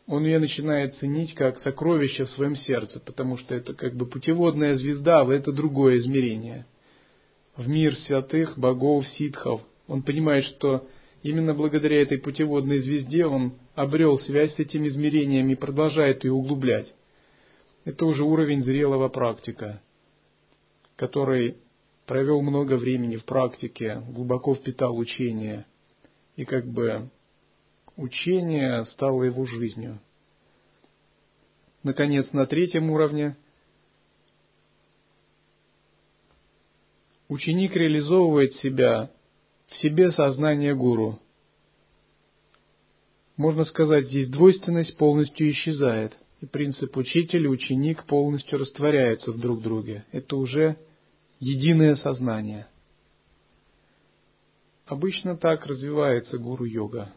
он 0.08 0.23
ее 0.23 0.39
начинает 0.39 0.95
ценить 0.95 1.34
как 1.34 1.60
сокровище 1.60 2.23
в 2.23 2.29
своем 2.29 2.56
сердце, 2.56 3.01
потому 3.01 3.36
что 3.36 3.53
это 3.53 3.73
как 3.73 3.95
бы 3.95 4.06
путеводная 4.06 4.75
звезда 4.75 5.25
в 5.25 5.29
это 5.29 5.51
другое 5.51 5.97
измерение. 5.97 6.65
В 7.58 7.67
мир 7.67 7.97
святых, 7.97 8.58
богов, 8.58 9.06
ситхов. 9.10 9.60
Он 9.88 10.03
понимает, 10.03 10.45
что 10.45 10.88
именно 11.21 11.53
благодаря 11.53 12.01
этой 12.01 12.17
путеводной 12.17 12.77
звезде 12.77 13.25
он 13.25 13.56
обрел 13.75 14.19
связь 14.19 14.56
с 14.56 14.60
этим 14.60 14.88
измерением 14.88 15.49
и 15.49 15.56
продолжает 15.56 16.23
ее 16.23 16.32
углублять. 16.32 16.93
Это 17.86 18.06
уже 18.06 18.24
уровень 18.24 18.63
зрелого 18.63 19.10
практика, 19.10 19.82
который 20.96 21.58
провел 22.06 22.41
много 22.41 22.78
времени 22.78 23.17
в 23.17 23.26
практике, 23.26 24.02
глубоко 24.10 24.56
впитал 24.56 24.98
учение, 24.98 25.65
и 26.36 26.46
как 26.46 26.65
бы 26.65 27.10
учение 27.98 28.86
стало 28.86 29.24
его 29.24 29.46
жизнью. 29.46 30.00
Наконец, 31.84 32.32
на 32.32 32.46
третьем 32.46 32.89
уровне 32.89 33.36
ученик 37.28 37.76
реализовывает 37.76 38.54
себя 38.56 39.12
в 39.67 39.76
себе 39.76 40.12
сознание 40.12 40.74
гуру. 40.74 41.19
Можно 43.36 43.65
сказать, 43.65 44.06
здесь 44.06 44.30
двойственность 44.30 44.96
полностью 44.96 45.50
исчезает, 45.50 46.15
и 46.43 46.45
принцип 46.45 46.97
учитель 46.97 47.45
и 47.45 47.47
ученик 47.47 48.03
полностью 48.03 48.60
растворяются 48.60 49.32
в 49.32 49.39
друг 49.39 49.62
друге. 49.62 50.06
Это 50.12 50.36
уже 50.36 50.75
единое 51.39 51.95
сознание. 51.95 52.67
Обычно 54.86 55.38
так 55.38 55.65
развивается 55.65 56.38
гуру-йога. 56.38 57.13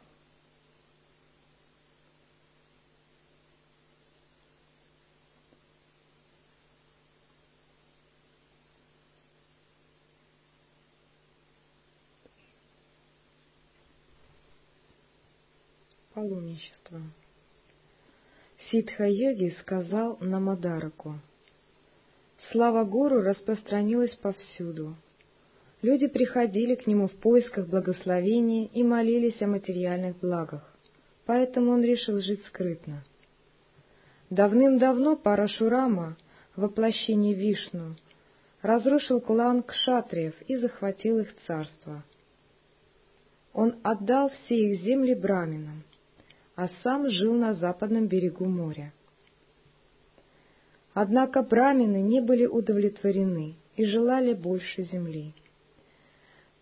Паломничество. 16.14 17.02
Ситха-йоги 18.70 19.54
сказал 19.60 20.18
Намадараку. 20.20 21.20
Слава 22.50 22.84
Гуру 22.84 23.22
распространилась 23.22 24.14
повсюду. 24.16 24.96
Люди 25.82 26.08
приходили 26.08 26.74
к 26.74 26.86
нему 26.88 27.06
в 27.06 27.12
поисках 27.12 27.68
благословения 27.68 28.66
и 28.66 28.82
молились 28.82 29.40
о 29.40 29.46
материальных 29.46 30.18
благах, 30.18 30.76
поэтому 31.26 31.72
он 31.72 31.84
решил 31.84 32.18
жить 32.18 32.44
скрытно. 32.46 33.04
Давным-давно 34.30 35.16
Парашурама, 35.16 36.16
воплощение 36.56 37.34
Вишну, 37.34 37.94
разрушил 38.62 39.20
клан 39.20 39.62
кшатриев 39.62 40.34
и 40.48 40.56
захватил 40.56 41.20
их 41.20 41.32
царство. 41.46 42.04
Он 43.52 43.76
отдал 43.84 44.30
все 44.30 44.56
их 44.56 44.80
земли 44.80 45.14
браминам, 45.14 45.84
а 46.56 46.68
сам 46.82 47.08
жил 47.10 47.34
на 47.34 47.54
западном 47.54 48.08
берегу 48.08 48.46
моря. 48.46 48.92
Однако 50.94 51.42
брамины 51.42 52.00
не 52.00 52.22
были 52.22 52.46
удовлетворены 52.46 53.56
и 53.76 53.84
желали 53.84 54.32
больше 54.32 54.84
земли. 54.84 55.34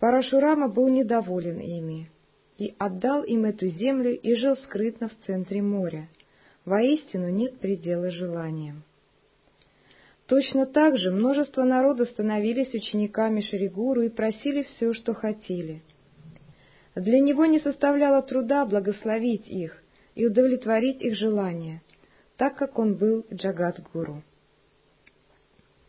Парашурама 0.00 0.68
был 0.68 0.88
недоволен 0.88 1.60
ими 1.60 2.10
и 2.58 2.74
отдал 2.78 3.22
им 3.22 3.44
эту 3.44 3.68
землю 3.68 4.18
и 4.18 4.34
жил 4.34 4.56
скрытно 4.56 5.08
в 5.08 5.14
центре 5.26 5.62
моря. 5.62 6.08
Воистину 6.64 7.28
нет 7.28 7.58
предела 7.58 8.10
желаниям. 8.10 8.82
Точно 10.26 10.66
так 10.66 10.96
же 10.96 11.12
множество 11.12 11.62
народа 11.62 12.06
становились 12.06 12.74
учениками 12.74 13.42
Шригуру 13.42 14.02
и 14.02 14.08
просили 14.08 14.62
все, 14.62 14.92
что 14.94 15.14
хотели. 15.14 15.82
Для 16.96 17.20
него 17.20 17.44
не 17.46 17.60
составляло 17.60 18.22
труда 18.22 18.64
благословить 18.64 19.46
их, 19.46 19.83
и 20.14 20.26
удовлетворить 20.26 21.00
их 21.02 21.16
желания, 21.16 21.82
так 22.36 22.56
как 22.56 22.78
он 22.78 22.96
был 22.96 23.24
Джагат-гуру. 23.32 24.22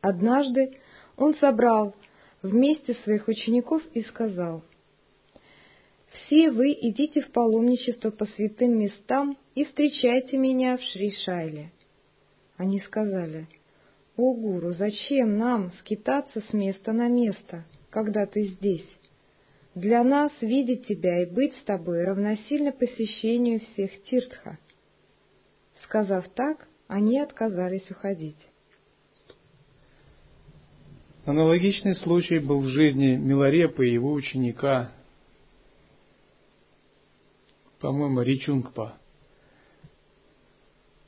Однажды 0.01 0.77
он 1.17 1.33
собрал 1.35 1.95
вместе 2.41 2.93
своих 3.03 3.27
учеников 3.27 3.81
и 3.93 4.01
сказал, 4.03 4.63
«Все 6.09 6.51
вы 6.51 6.71
идите 6.73 7.21
в 7.21 7.31
паломничество 7.31 8.11
по 8.11 8.25
святым 8.25 8.77
местам 8.77 9.37
и 9.55 9.65
встречайте 9.65 10.37
меня 10.37 10.77
в 10.77 10.81
Шри-Шайле». 10.81 11.71
Они 12.57 12.79
сказали, 12.81 13.47
«О, 14.15 14.33
гуру, 14.33 14.73
зачем 14.73 15.37
нам 15.37 15.71
скитаться 15.79 16.41
с 16.41 16.53
места 16.53 16.93
на 16.93 17.07
место, 17.09 17.65
когда 17.89 18.25
ты 18.25 18.45
здесь?» 18.45 18.87
Для 19.75 20.05
нас 20.05 20.31
видеть 20.39 20.87
тебя 20.87 21.21
и 21.21 21.25
быть 21.25 21.53
с 21.57 21.63
тобой 21.65 22.05
равносильно 22.05 22.71
посещению 22.71 23.59
всех 23.59 24.03
Тиртха. 24.03 24.57
Сказав 25.83 26.29
так, 26.29 26.69
они 26.87 27.19
отказались 27.19 27.89
уходить. 27.91 28.37
Аналогичный 31.25 31.95
случай 31.95 32.39
был 32.39 32.59
в 32.59 32.69
жизни 32.69 33.15
Миларепа 33.15 33.81
и 33.81 33.91
его 33.91 34.13
ученика, 34.13 34.91
по-моему, 37.81 38.21
Ричунгпа. 38.21 38.97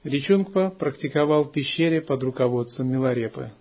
Ричунгпа 0.03 0.71
практиковал 0.71 1.45
в 1.45 1.51
пещере 1.53 2.01
под 2.01 2.21
руководством 2.23 2.91
Миларепы. 2.91 3.51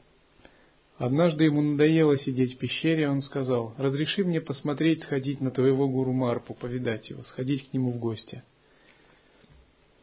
Однажды 0.98 1.44
ему 1.44 1.61
надоело 1.61 2.16
сидеть 2.16 2.54
в 2.54 2.59
пещере, 2.59 3.09
он 3.09 3.20
сказал, 3.20 3.74
«Разреши 3.76 4.24
мне 4.24 4.40
посмотреть, 4.40 5.02
сходить 5.02 5.42
на 5.42 5.50
твоего 5.50 5.88
гуру 5.88 6.12
Марпу, 6.12 6.54
повидать 6.54 7.11
его, 7.11 7.22
сходить 7.24 7.68
к 7.68 7.74
нему 7.74 7.90
в 7.90 7.98
гости». 7.98 8.42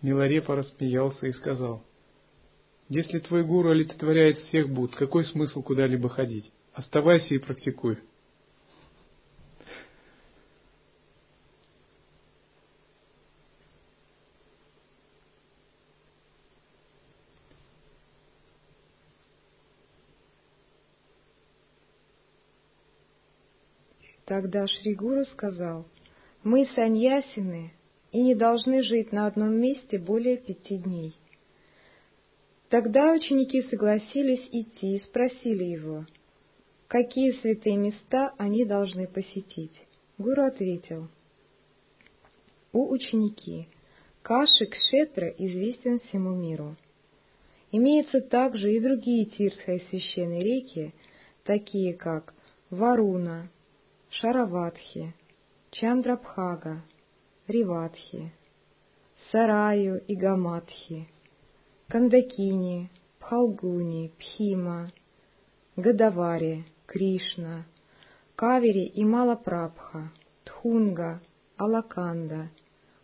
Миларепа 0.04 0.56
рассмеялся 0.56 1.26
и 1.26 1.32
сказал, 1.32 1.84
«Если 2.90 3.20
твой 3.20 3.44
гуру 3.44 3.72
олицетворяет 3.72 4.38
всех 4.38 4.70
Буд, 4.70 4.94
какой 4.96 5.26
смысл 5.26 5.64
куда-либо 5.64 6.10
ходить? 6.10 6.52
Оставайся 6.74 7.34
и 7.34 7.40
практикуй». 7.40 7.98
Тогда 24.34 24.66
Шригуру 24.66 25.26
сказал, 25.26 25.86
«Мы 26.44 26.66
саньясины 26.74 27.72
и 28.12 28.20
не 28.20 28.34
должны 28.34 28.82
жить 28.82 29.12
на 29.12 29.28
одном 29.28 29.54
месте 29.54 30.00
более 30.00 30.38
пяти 30.38 30.78
дней». 30.78 31.16
Тогда 32.70 33.14
ученики 33.14 33.62
согласились 33.70 34.50
идти 34.52 34.96
и 34.96 35.00
спросили 35.02 35.66
его, 35.66 36.08
какие 36.88 37.34
святые 37.42 37.78
места 37.78 38.34
они 38.40 38.66
должны 38.66 39.06
посетить. 39.08 39.80
Гуру 40.18 40.46
ответил, 40.46 41.10
«У 42.72 42.92
ученики, 42.92 43.68
Каши 44.24 44.66
Кшетра 44.66 45.28
известен 45.28 46.00
всему 46.00 46.32
миру. 46.32 46.76
Имеются 47.72 48.20
также 48.20 48.74
и 48.74 48.80
другие 48.80 49.26
тиртха 49.26 49.74
и 49.74 49.84
священные 49.92 50.44
реки, 50.44 50.92
такие 51.44 51.94
как 51.94 52.34
Варуна, 52.72 53.52
Шараватхи, 54.18 55.06
Чандрабхага, 55.72 56.76
Риватхи, 57.50 58.32
Сараю 59.32 59.96
и 60.08 60.16
Гаматхи, 60.16 61.08
Кандакини, 61.92 62.92
Пхалгуни, 63.20 64.12
Пхима, 64.20 64.92
Гадавари, 65.78 66.66
Кришна, 66.86 67.66
Кавери 68.36 68.92
и 68.96 69.04
Малапрабха, 69.04 70.04
Тхунга, 70.46 71.20
Алаканда, 71.58 72.50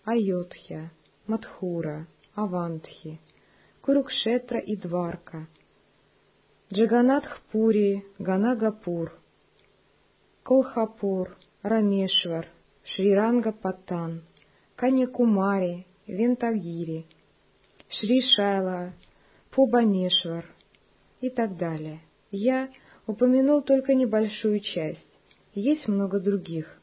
Айотхя, 0.05 0.91
Мадхура, 1.27 2.05
Авантхи, 2.35 3.19
Курукшетра 3.81 4.59
и 4.59 4.75
Дварка, 4.77 5.47
Джаганатхпури, 6.71 8.05
Ганагапур, 8.19 9.18
Колхапур, 10.49 11.37
Рамешвар, 11.61 12.47
Шриранга 12.83 13.51
Паттан, 13.51 14.23
Каньякумари, 14.75 15.85
Вентагири, 16.07 17.05
Шри 17.87 18.19
Шайла, 18.31 18.95
Пубанешвар 19.51 20.45
и 21.21 21.29
так 21.29 21.55
далее. 21.55 21.99
Я 22.31 22.67
упомянул 23.05 23.61
только 23.61 23.93
небольшую 23.93 24.61
часть, 24.61 25.05
есть 25.53 25.87
много 25.87 26.19
других. 26.19 26.81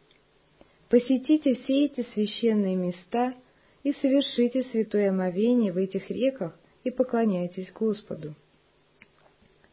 Посетите 0.88 1.56
все 1.56 1.86
эти 1.86 2.06
священные 2.14 2.76
места 2.76 3.34
и 3.82 3.92
совершите 3.94 4.62
святое 4.70 5.10
омовение 5.10 5.72
в 5.72 5.76
этих 5.76 6.08
реках 6.08 6.56
и 6.84 6.92
поклоняйтесь 6.92 7.72
Господу. 7.72 8.36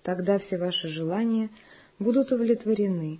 Тогда 0.02 0.40
все 0.40 0.58
ваши 0.58 0.88
желания 0.88 1.52
будут 2.00 2.32
удовлетворены, 2.32 3.20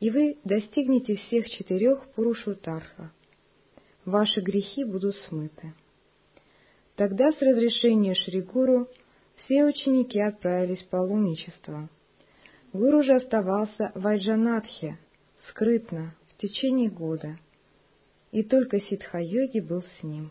и 0.00 0.10
вы 0.10 0.38
достигнете 0.44 1.16
всех 1.16 1.48
четырех 1.50 2.08
Пурушутарха. 2.14 3.12
Ваши 4.04 4.40
грехи 4.40 4.84
будут 4.84 5.16
смыты. 5.28 5.74
Тогда 6.96 7.30
с 7.32 7.40
разрешения 7.40 8.14
Шригуру 8.14 8.88
все 9.36 9.64
ученики 9.64 10.20
отправились 10.20 10.82
в 10.82 10.88
паломничество. 10.88 11.88
Гуру 12.72 13.02
же 13.02 13.14
оставался 13.14 13.92
в 13.94 14.06
Айджанатхе, 14.06 14.98
скрытно, 15.48 16.14
в 16.28 16.36
течение 16.40 16.90
года, 16.90 17.38
и 18.30 18.42
только 18.42 18.80
Ситха-йоги 18.80 19.60
был 19.60 19.82
с 19.82 20.02
ним. 20.02 20.30